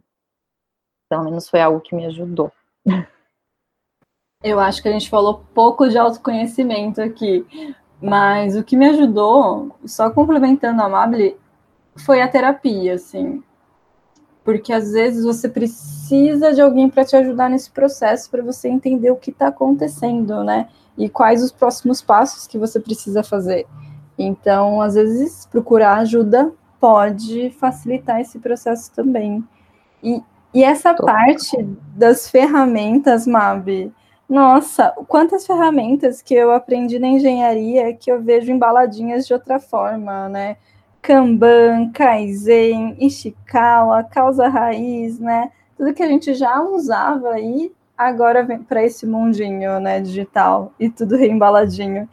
Pelo 1.09 1.25
menos 1.25 1.49
foi 1.49 1.59
algo 1.59 1.81
que 1.81 1.93
me 1.93 2.05
ajudou. 2.05 2.49
Eu 4.41 4.61
acho 4.61 4.81
que 4.81 4.87
a 4.87 4.93
gente 4.93 5.09
falou 5.09 5.43
pouco 5.53 5.89
de 5.89 5.97
autoconhecimento 5.97 7.01
aqui, 7.01 7.45
mas 8.01 8.55
o 8.55 8.63
que 8.63 8.77
me 8.77 8.87
ajudou, 8.87 9.75
só 9.85 10.09
complementando 10.09 10.81
a 10.81 10.85
Amable, 10.85 11.37
foi 11.97 12.21
a 12.21 12.29
terapia, 12.29 12.93
assim. 12.93 13.43
Porque 14.43 14.73
às 14.73 14.91
vezes 14.91 15.23
você 15.23 15.47
precisa 15.47 16.53
de 16.53 16.61
alguém 16.61 16.89
para 16.89 17.05
te 17.05 17.15
ajudar 17.15 17.49
nesse 17.49 17.71
processo, 17.71 18.29
para 18.29 18.43
você 18.43 18.67
entender 18.67 19.11
o 19.11 19.15
que 19.15 19.31
está 19.31 19.47
acontecendo, 19.47 20.43
né? 20.43 20.67
E 20.97 21.07
quais 21.09 21.41
os 21.41 21.51
próximos 21.51 22.01
passos 22.01 22.45
que 22.45 22.57
você 22.57 22.79
precisa 22.79 23.23
fazer. 23.23 23.65
Então, 24.17 24.81
às 24.81 24.95
vezes, 24.95 25.45
procurar 25.45 25.97
ajuda 25.97 26.51
pode 26.79 27.49
facilitar 27.51 28.19
esse 28.19 28.37
processo 28.39 28.91
também. 28.91 29.43
E, 30.03 30.21
e 30.53 30.63
essa 30.63 30.93
Tô. 30.93 31.05
parte 31.05 31.57
das 31.95 32.29
ferramentas, 32.29 33.25
Mab, 33.25 33.91
nossa, 34.27 34.89
quantas 35.07 35.45
ferramentas 35.45 36.21
que 36.21 36.33
eu 36.33 36.51
aprendi 36.51 36.99
na 36.99 37.07
engenharia 37.07 37.93
que 37.93 38.11
eu 38.11 38.21
vejo 38.21 38.51
embaladinhas 38.51 39.27
de 39.27 39.33
outra 39.33 39.59
forma, 39.59 40.27
né? 40.27 40.57
Kanban, 41.03 41.91
Kaizen, 41.91 42.95
Ishikawa, 42.97 44.05
causa 44.05 44.47
raiz, 44.47 45.19
né? 45.19 45.51
Tudo 45.77 45.93
que 45.93 46.01
a 46.01 46.07
gente 46.07 46.33
já 46.33 46.61
usava 46.61 47.31
aí, 47.31 47.73
agora 47.97 48.41
vem 48.41 48.59
para 48.59 48.85
esse 48.85 49.05
mundinho, 49.05 49.81
né, 49.81 49.99
digital 49.99 50.71
e 50.79 50.89
tudo 50.89 51.17
reembaladinho. 51.17 52.07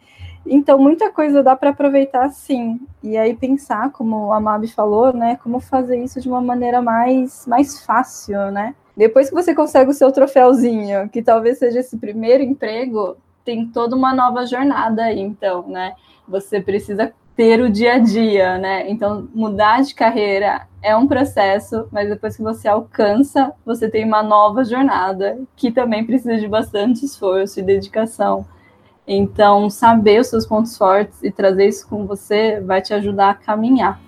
Então, 0.45 0.77
muita 0.77 1.09
coisa 1.09 1.41
dá 1.41 1.55
para 1.55 1.69
aproveitar 1.69 2.29
sim. 2.31 2.81
E 3.01 3.17
aí 3.17 3.33
pensar, 3.33 3.91
como 3.91 4.33
a 4.33 4.41
Mabi 4.41 4.67
falou, 4.67 5.13
né, 5.13 5.39
como 5.41 5.61
fazer 5.61 6.03
isso 6.03 6.19
de 6.19 6.27
uma 6.27 6.41
maneira 6.41 6.81
mais, 6.81 7.47
mais 7.47 7.85
fácil, 7.85 8.51
né? 8.51 8.75
Depois 8.97 9.29
que 9.29 9.35
você 9.35 9.55
consegue 9.55 9.89
o 9.89 9.93
seu 9.93 10.11
troféuzinho, 10.11 11.07
que 11.07 11.21
talvez 11.21 11.59
seja 11.59 11.79
esse 11.79 11.97
primeiro 11.97 12.43
emprego, 12.43 13.15
tem 13.45 13.67
toda 13.67 13.95
uma 13.95 14.13
nova 14.13 14.45
jornada 14.45 15.03
aí, 15.03 15.21
então, 15.21 15.65
né? 15.65 15.93
Você 16.27 16.59
precisa 16.59 17.13
ter 17.35 17.61
o 17.61 17.69
dia 17.69 17.93
a 17.95 17.99
dia, 17.99 18.57
né? 18.57 18.89
Então, 18.89 19.27
mudar 19.33 19.81
de 19.81 19.95
carreira 19.95 20.67
é 20.81 20.95
um 20.95 21.07
processo, 21.07 21.87
mas 21.91 22.09
depois 22.09 22.35
que 22.35 22.43
você 22.43 22.67
alcança, 22.67 23.53
você 23.65 23.89
tem 23.89 24.05
uma 24.05 24.23
nova 24.23 24.63
jornada 24.63 25.39
que 25.55 25.71
também 25.71 26.05
precisa 26.05 26.37
de 26.37 26.47
bastante 26.47 27.05
esforço 27.05 27.59
e 27.59 27.63
dedicação. 27.63 28.45
Então, 29.07 29.69
saber 29.69 30.21
os 30.21 30.27
seus 30.27 30.45
pontos 30.45 30.77
fortes 30.77 31.21
e 31.23 31.31
trazer 31.31 31.67
isso 31.67 31.87
com 31.87 32.05
você 32.05 32.59
vai 32.61 32.81
te 32.81 32.93
ajudar 32.93 33.29
a 33.31 33.35
caminhar. 33.35 33.99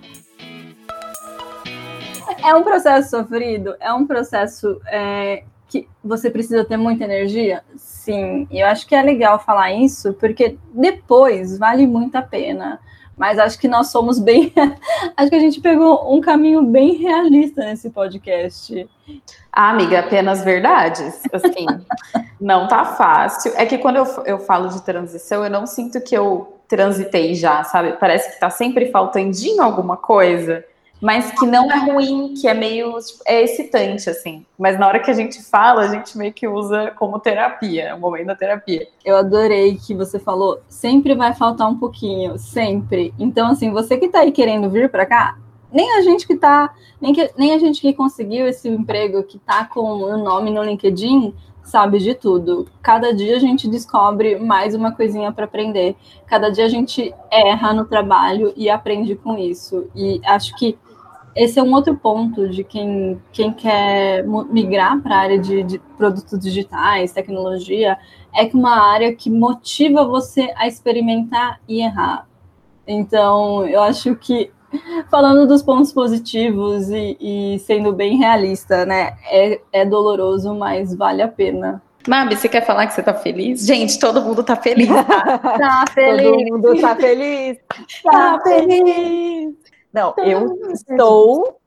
É 2.46 2.54
um 2.54 2.64
processo 2.64 3.10
sofrido, 3.10 3.76
é 3.80 3.94
um 3.94 4.06
processo 4.06 4.80
é, 4.88 5.44
que 5.68 5.88
você 6.04 6.30
precisa 6.30 6.64
ter 6.66 6.78
muita 6.78 7.04
energia? 7.04 7.64
Sim, 7.76 8.48
eu 8.52 8.68
acho 8.68 8.86
que 8.86 8.94
é 8.94 9.02
legal 9.02 9.40
falar 9.40 9.74
isso, 9.74 10.14
porque 10.14 10.58
depois 10.74 11.58
vale 11.58 11.88
muito 11.88 12.16
a 12.16 12.22
pena. 12.22 12.80
Mas 13.18 13.38
acho 13.38 13.60
que 13.60 13.68
nós 13.68 13.88
somos 13.88 14.20
bem. 14.20 14.52
acho 15.16 15.30
que 15.30 15.36
a 15.36 15.40
gente 15.40 15.62
pegou 15.62 16.14
um 16.14 16.20
caminho 16.20 16.64
bem 16.64 16.94
realista 16.96 17.64
nesse 17.64 17.90
podcast. 17.90 18.90
Ah, 19.52 19.70
amiga, 19.70 20.00
apenas 20.00 20.44
verdades. 20.44 21.22
Assim, 21.32 21.66
não 22.42 22.68
tá 22.68 22.86
fácil. 22.86 23.54
É 23.56 23.66
que 23.66 23.78
quando 23.78 23.98
eu, 23.98 24.06
eu 24.26 24.40
falo 24.40 24.70
de 24.70 24.82
transição, 24.82 25.44
eu 25.44 25.50
não 25.50 25.66
sinto 25.66 26.02
que 26.02 26.16
eu 26.16 26.58
transitei 26.68 27.36
já, 27.36 27.64
sabe? 27.64 27.94
Parece 28.00 28.34
que 28.34 28.40
tá 28.40 28.50
sempre 28.50 28.90
faltandinho 28.90 29.62
alguma 29.62 29.96
coisa 29.96 30.66
mas 31.04 31.38
que 31.38 31.46
não 31.46 31.70
é 31.70 31.78
ruim, 31.80 32.34
que 32.34 32.48
é 32.48 32.54
meio 32.54 32.98
tipo, 33.00 33.20
é 33.28 33.44
excitante, 33.44 34.10
assim. 34.10 34.46
Mas 34.58 34.80
na 34.80 34.88
hora 34.88 35.02
que 35.02 35.12
a 35.12 35.14
gente 35.14 35.44
fala, 35.44 35.82
a 35.82 35.88
gente 35.90 36.18
meio 36.18 36.32
que 36.32 36.48
usa 36.48 36.92
como 36.92 37.20
terapia, 37.20 37.94
o 37.94 38.00
momento 38.00 38.28
da 38.28 38.36
terapia. 38.36 38.88
Eu 39.04 39.18
adorei 39.18 39.76
que 39.76 39.94
você 39.94 40.18
falou, 40.18 40.62
sempre 40.70 41.14
vai 41.14 41.34
faltar 41.34 41.70
um 41.70 41.78
pouquinho, 41.78 42.40
sempre. 42.40 43.14
Então, 43.20 43.50
assim, 43.50 43.70
você 43.70 43.98
que 43.98 44.08
tá 44.08 44.20
aí 44.20 44.32
querendo 44.32 44.70
vir 44.70 44.90
para 44.90 45.06
cá, 45.06 45.38
nem 45.70 45.98
a 45.98 46.02
gente 46.04 46.26
que 46.26 46.38
tá, 46.38 46.74
nem, 47.02 47.12
que, 47.12 47.32
nem 47.38 47.52
a 47.52 47.58
gente 47.58 47.82
que 47.82 47.92
conseguiu 47.92 48.48
esse 48.48 48.70
emprego, 48.70 49.24
que 49.24 49.38
tá 49.38 49.66
com 49.66 49.82
o 49.82 50.18
nome 50.18 50.52
no 50.52 50.64
LinkedIn, 50.64 51.34
sabe 51.64 52.00
de 52.00 52.14
tudo. 52.14 52.66
Cada 52.82 53.14
dia 53.14 53.36
a 53.36 53.40
gente 53.40 53.68
descobre 53.68 54.38
mais 54.38 54.74
uma 54.74 54.94
coisinha 54.94 55.34
para 55.34 55.44
aprender. 55.44 55.98
Cada 56.28 56.50
dia 56.50 56.64
a 56.64 56.70
gente 56.70 57.14
erra 57.30 57.74
no 57.74 57.84
trabalho 57.84 58.54
e 58.56 58.70
aprende 58.70 59.16
com 59.16 59.38
isso. 59.38 59.90
E 59.94 60.22
acho 60.24 60.56
que 60.56 60.78
esse 61.36 61.60
é 61.60 61.64
um 61.64 61.74
outro 61.74 61.96
ponto 61.96 62.48
de 62.48 62.64
quem, 62.64 63.20
quem 63.32 63.52
quer 63.52 64.24
migrar 64.50 65.02
para 65.02 65.16
a 65.16 65.20
área 65.20 65.40
de, 65.40 65.64
de, 65.64 65.80
produtos 65.98 66.40
digitais, 66.40 67.12
tecnologia, 67.12 67.98
é 68.34 68.46
que 68.46 68.56
uma 68.56 68.92
área 68.92 69.16
que 69.16 69.30
motiva 69.30 70.06
você 70.06 70.52
a 70.56 70.68
experimentar 70.68 71.60
e 71.68 71.82
errar. 71.82 72.28
Então, 72.88 73.66
eu 73.68 73.82
acho 73.82 74.16
que, 74.16 74.52
falando 75.10 75.48
dos 75.48 75.64
pontos 75.64 75.92
positivos 75.92 76.90
e, 76.90 77.18
e 77.20 77.60
sendo 77.60 77.94
bem 77.94 78.18
realista, 78.18 78.86
né, 78.86 79.18
é, 79.32 79.60
é 79.72 79.86
doloroso, 79.86 80.54
mas 80.54 80.94
vale 80.94 81.22
a 81.22 81.28
pena. 81.28 81.82
Mabi, 82.08 82.36
você 82.36 82.50
quer 82.50 82.66
falar 82.66 82.86
que 82.86 82.94
você 82.94 83.02
tá 83.02 83.14
feliz? 83.14 83.66
Gente, 83.66 83.98
todo 83.98 84.22
mundo 84.22 84.44
tá 84.44 84.58
feliz. 84.58 84.90
Tá, 84.90 85.40
tá 85.40 85.86
feliz. 85.94 86.24
Todo 86.24 86.52
mundo 86.52 86.82
tá 86.82 86.96
feliz. 86.96 87.58
Tá 88.04 88.40
feliz. 88.44 89.73
Não, 89.94 90.16
eu 90.18 90.72
estou 90.72 91.60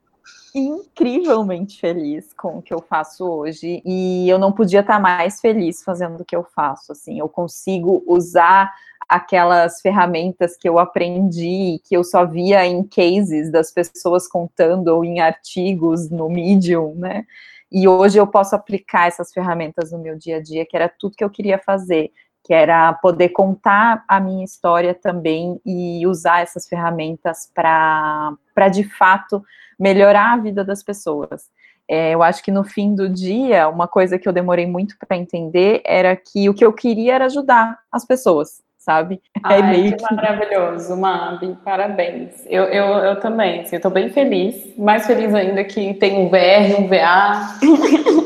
incrivelmente 0.54 1.78
feliz 1.78 2.32
com 2.32 2.58
o 2.58 2.62
que 2.62 2.72
eu 2.72 2.80
faço 2.80 3.24
hoje 3.24 3.82
e 3.84 4.28
eu 4.28 4.38
não 4.38 4.50
podia 4.50 4.80
estar 4.80 4.98
mais 4.98 5.40
feliz 5.40 5.84
fazendo 5.84 6.20
o 6.20 6.24
que 6.24 6.34
eu 6.34 6.42
faço. 6.42 6.92
Assim, 6.92 7.18
eu 7.18 7.28
consigo 7.28 8.02
usar 8.06 8.72
aquelas 9.08 9.80
ferramentas 9.80 10.56
que 10.56 10.68
eu 10.68 10.78
aprendi, 10.78 11.80
que 11.84 11.96
eu 11.96 12.02
só 12.02 12.26
via 12.26 12.66
em 12.66 12.82
cases 12.82 13.52
das 13.52 13.70
pessoas 13.70 14.26
contando 14.26 14.88
ou 14.88 15.04
em 15.04 15.20
artigos 15.20 16.10
no 16.10 16.28
Medium, 16.28 16.94
né? 16.96 17.24
E 17.70 17.86
hoje 17.86 18.18
eu 18.18 18.26
posso 18.26 18.54
aplicar 18.56 19.06
essas 19.06 19.32
ferramentas 19.32 19.92
no 19.92 19.98
meu 19.98 20.16
dia 20.16 20.38
a 20.38 20.42
dia, 20.42 20.64
que 20.64 20.76
era 20.76 20.88
tudo 20.88 21.16
que 21.16 21.22
eu 21.22 21.30
queria 21.30 21.58
fazer 21.58 22.10
que 22.46 22.54
era 22.54 22.92
poder 22.92 23.30
contar 23.30 24.04
a 24.06 24.20
minha 24.20 24.44
história 24.44 24.94
também 24.94 25.60
e 25.66 26.06
usar 26.06 26.42
essas 26.42 26.68
ferramentas 26.68 27.50
para, 27.52 28.68
de 28.72 28.84
fato, 28.84 29.42
melhorar 29.76 30.34
a 30.34 30.36
vida 30.36 30.64
das 30.64 30.80
pessoas. 30.80 31.50
É, 31.88 32.14
eu 32.14 32.22
acho 32.22 32.44
que 32.44 32.52
no 32.52 32.62
fim 32.62 32.94
do 32.94 33.08
dia, 33.08 33.68
uma 33.68 33.88
coisa 33.88 34.16
que 34.16 34.28
eu 34.28 34.32
demorei 34.32 34.64
muito 34.64 34.96
para 34.96 35.16
entender 35.16 35.82
era 35.84 36.14
que 36.14 36.48
o 36.48 36.54
que 36.54 36.64
eu 36.64 36.72
queria 36.72 37.14
era 37.16 37.24
ajudar 37.24 37.76
as 37.90 38.04
pessoas, 38.04 38.62
sabe? 38.78 39.20
Ai, 39.42 39.58
é 39.58 39.62
meio 39.62 39.96
que, 39.96 40.06
que 40.06 40.14
maravilhoso, 40.14 40.96
Mabi, 40.96 41.58
parabéns. 41.64 42.46
Eu, 42.46 42.62
eu, 42.64 42.86
eu 42.98 43.18
também, 43.18 43.62
assim, 43.62 43.74
eu 43.74 43.82
tô 43.82 43.90
bem 43.90 44.08
feliz, 44.10 44.72
mais 44.78 45.04
feliz 45.04 45.34
ainda 45.34 45.64
que 45.64 45.94
tem 45.94 46.16
um 46.16 46.28
VR, 46.28 46.78
um 46.78 46.86
VA. 46.86 48.25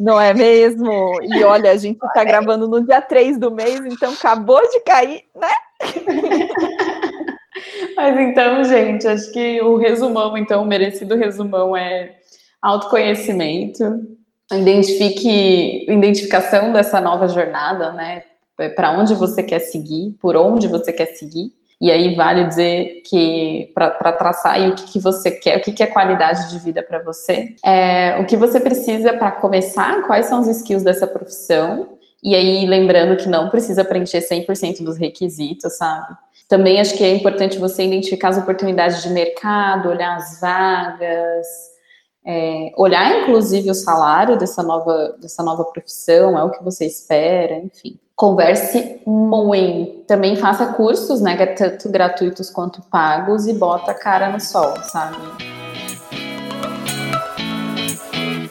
Não 0.00 0.18
é 0.18 0.32
mesmo? 0.32 1.20
E 1.22 1.44
olha, 1.44 1.70
a 1.70 1.76
gente 1.76 2.02
está 2.02 2.24
gravando 2.24 2.66
no 2.66 2.82
dia 2.82 3.02
3 3.02 3.38
do 3.38 3.50
mês, 3.50 3.84
então 3.84 4.14
acabou 4.14 4.62
de 4.70 4.80
cair, 4.80 5.24
né? 5.36 5.52
Mas 7.94 8.18
então, 8.18 8.64
gente, 8.64 9.06
acho 9.06 9.30
que 9.30 9.60
o 9.60 9.76
resumão, 9.76 10.38
então, 10.38 10.62
o 10.62 10.66
merecido 10.66 11.16
resumão 11.16 11.76
é 11.76 12.16
autoconhecimento, 12.62 13.84
identifique, 14.50 15.84
identificação 15.90 16.72
dessa 16.72 16.98
nova 16.98 17.28
jornada, 17.28 17.92
né? 17.92 18.22
Para 18.74 18.98
onde 18.98 19.14
você 19.14 19.42
quer 19.42 19.58
seguir, 19.58 20.16
por 20.18 20.34
onde 20.34 20.66
você 20.66 20.94
quer 20.94 21.14
seguir. 21.14 21.52
E 21.80 21.90
aí 21.90 22.14
vale 22.14 22.44
dizer 22.44 23.02
que 23.06 23.72
para 23.72 24.12
traçar 24.12 24.54
aí 24.54 24.68
o 24.68 24.74
que, 24.74 24.84
que 24.92 24.98
você 25.00 25.30
quer, 25.30 25.56
o 25.56 25.62
que, 25.62 25.72
que 25.72 25.82
é 25.82 25.86
qualidade 25.86 26.50
de 26.50 26.58
vida 26.58 26.82
para 26.82 27.02
você, 27.02 27.54
é, 27.64 28.18
o 28.20 28.26
que 28.26 28.36
você 28.36 28.60
precisa 28.60 29.14
para 29.14 29.30
começar, 29.30 30.02
quais 30.02 30.26
são 30.26 30.40
os 30.40 30.46
skills 30.46 30.82
dessa 30.82 31.06
profissão. 31.06 31.96
E 32.22 32.34
aí 32.34 32.66
lembrando 32.66 33.16
que 33.16 33.26
não 33.26 33.48
precisa 33.48 33.82
preencher 33.82 34.20
100% 34.20 34.84
dos 34.84 34.98
requisitos, 34.98 35.78
sabe? 35.78 36.14
Também 36.46 36.78
acho 36.78 36.94
que 36.98 37.04
é 37.04 37.14
importante 37.14 37.58
você 37.58 37.84
identificar 37.84 38.28
as 38.28 38.36
oportunidades 38.36 39.02
de 39.02 39.08
mercado, 39.08 39.88
olhar 39.88 40.16
as 40.16 40.38
vagas, 40.38 41.46
é, 42.26 42.72
olhar 42.76 43.22
inclusive 43.22 43.70
o 43.70 43.74
salário 43.74 44.36
dessa 44.36 44.62
nova, 44.62 45.16
dessa 45.18 45.42
nova 45.42 45.64
profissão, 45.64 46.38
é 46.38 46.44
o 46.44 46.50
que 46.50 46.62
você 46.62 46.84
espera, 46.84 47.56
enfim 47.56 47.98
converse 48.20 49.00
muito. 49.06 50.04
Também 50.06 50.36
faça 50.36 50.74
cursos, 50.74 51.22
né, 51.22 51.34
tanto 51.46 51.88
gratuitos 51.88 52.50
quanto 52.50 52.82
pagos 52.82 53.46
e 53.46 53.54
bota 53.54 53.92
a 53.92 53.94
cara 53.94 54.28
no 54.28 54.38
sol, 54.38 54.74
sabe? 54.82 55.16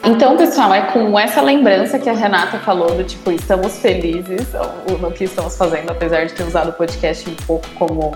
Então, 0.04 0.36
pessoal, 0.36 0.74
é 0.74 0.90
com 0.90 1.16
essa 1.16 1.40
lembrança 1.40 2.00
que 2.00 2.10
a 2.10 2.12
Renata 2.12 2.58
falou 2.58 2.96
do 2.96 3.04
tipo, 3.04 3.30
estamos 3.30 3.78
felizes 3.78 4.48
no 5.00 5.12
que 5.12 5.22
estamos 5.22 5.56
fazendo, 5.56 5.90
apesar 5.90 6.26
de 6.26 6.34
ter 6.34 6.42
usado 6.42 6.70
o 6.70 6.72
podcast 6.72 7.30
um 7.30 7.36
pouco 7.46 7.68
como 7.78 8.10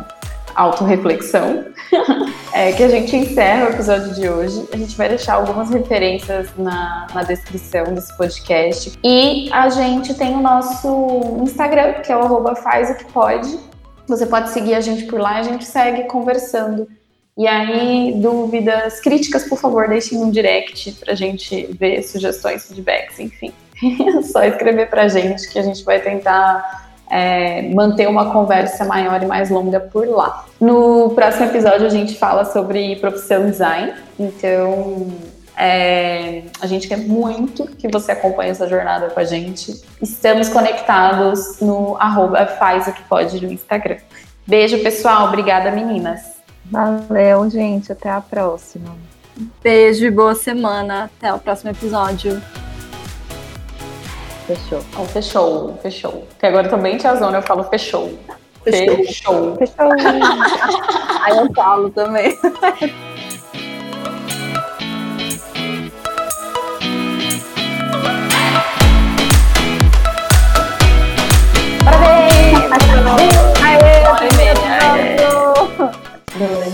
autorreflexão, 0.54 1.66
é 2.52 2.72
que 2.72 2.82
a 2.82 2.88
gente 2.88 3.14
encerra 3.16 3.66
o 3.66 3.68
episódio 3.70 4.14
de 4.14 4.28
hoje. 4.28 4.68
A 4.72 4.76
gente 4.76 4.96
vai 4.96 5.08
deixar 5.08 5.34
algumas 5.34 5.70
referências 5.70 6.48
na, 6.56 7.06
na 7.14 7.22
descrição 7.22 7.84
desse 7.94 8.16
podcast. 8.16 8.98
E 9.02 9.48
a 9.52 9.68
gente 9.68 10.14
tem 10.14 10.34
o 10.34 10.40
nosso 10.40 11.38
Instagram, 11.42 11.94
que 11.94 12.12
é 12.12 12.16
o 12.16 12.20
arroba 12.20 12.54
faz 12.56 12.90
o 12.90 12.94
que 12.94 13.04
pode. 13.12 13.58
Você 14.06 14.26
pode 14.26 14.50
seguir 14.50 14.74
a 14.74 14.80
gente 14.80 15.04
por 15.04 15.20
lá 15.20 15.38
e 15.38 15.40
a 15.40 15.42
gente 15.44 15.64
segue 15.64 16.04
conversando. 16.04 16.86
E 17.36 17.48
aí, 17.48 18.12
dúvidas, 18.16 19.00
críticas, 19.00 19.44
por 19.44 19.58
favor, 19.58 19.88
deixem 19.88 20.18
um 20.18 20.30
direct 20.30 20.92
pra 20.92 21.14
gente 21.14 21.66
ver 21.78 22.02
sugestões, 22.02 22.66
feedbacks, 22.66 23.18
enfim. 23.18 23.52
É 24.16 24.22
só 24.22 24.44
escrever 24.44 24.88
pra 24.88 25.08
gente 25.08 25.48
que 25.50 25.58
a 25.58 25.62
gente 25.62 25.84
vai 25.84 26.00
tentar 26.00 26.83
é, 27.10 27.62
manter 27.74 28.08
uma 28.08 28.32
conversa 28.32 28.84
maior 28.84 29.22
e 29.22 29.26
mais 29.26 29.50
longa 29.50 29.80
por 29.80 30.06
lá. 30.08 30.44
No 30.60 31.10
próximo 31.10 31.46
episódio 31.46 31.86
a 31.86 31.90
gente 31.90 32.16
fala 32.16 32.44
sobre 32.44 32.96
profissão 32.96 33.46
design, 33.46 33.92
então 34.18 35.08
é, 35.56 36.42
a 36.60 36.66
gente 36.66 36.88
quer 36.88 36.98
muito 36.98 37.66
que 37.66 37.88
você 37.88 38.12
acompanhe 38.12 38.50
essa 38.50 38.68
jornada 38.68 39.08
com 39.10 39.20
a 39.20 39.24
gente. 39.24 39.82
Estamos 40.02 40.48
conectados 40.48 41.60
no 41.60 41.96
arroba 41.98 42.46
faz 42.46 42.86
o 42.88 42.92
que 42.92 43.02
pode 43.04 43.44
no 43.44 43.52
Instagram. 43.52 43.98
Beijo, 44.46 44.82
pessoal. 44.82 45.28
Obrigada, 45.28 45.70
meninas. 45.70 46.34
Valeu, 46.64 47.48
gente. 47.48 47.92
Até 47.92 48.10
a 48.10 48.20
próxima. 48.20 48.94
Beijo 49.62 50.04
e 50.04 50.10
boa 50.10 50.34
semana. 50.34 51.04
Até 51.04 51.32
o 51.32 51.38
próximo 51.38 51.70
episódio. 51.70 52.40
Fechou. 54.46 54.78
Então, 54.90 55.06
fechou, 55.06 55.78
fechou. 55.82 56.12
Porque 56.28 56.46
agora 56.46 56.68
também 56.68 56.98
tia 56.98 57.16
Zona 57.16 57.38
eu 57.38 57.42
falo 57.42 57.64
fechou. 57.64 58.18
Fechou. 58.62 59.56
Fechou. 59.56 59.56
fechou. 59.56 59.90
Aí 61.22 61.36
eu 61.38 61.52
falo 61.54 61.90
também. 61.90 62.38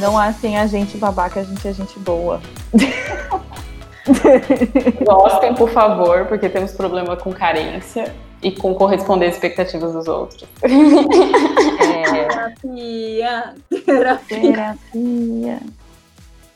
Não 0.00 0.18
assim 0.18 0.56
a 0.56 0.66
gente 0.66 0.96
babaca, 0.96 1.38
a 1.38 1.44
gente 1.44 1.68
é 1.68 1.72
gente 1.72 1.98
boa. 2.00 2.40
Gostem, 5.04 5.54
por 5.54 5.70
favor, 5.70 6.26
porque 6.26 6.48
temos 6.48 6.72
problema 6.72 7.16
com 7.16 7.32
carência 7.32 8.14
e 8.42 8.50
com 8.50 8.74
corresponder 8.74 9.26
às 9.26 9.34
expectativas 9.34 9.92
dos 9.92 10.08
outros. 10.08 10.48
É. 11.80 12.24
Terapia, 12.24 13.54
terapia. 13.84 14.38
terapia. 14.38 15.60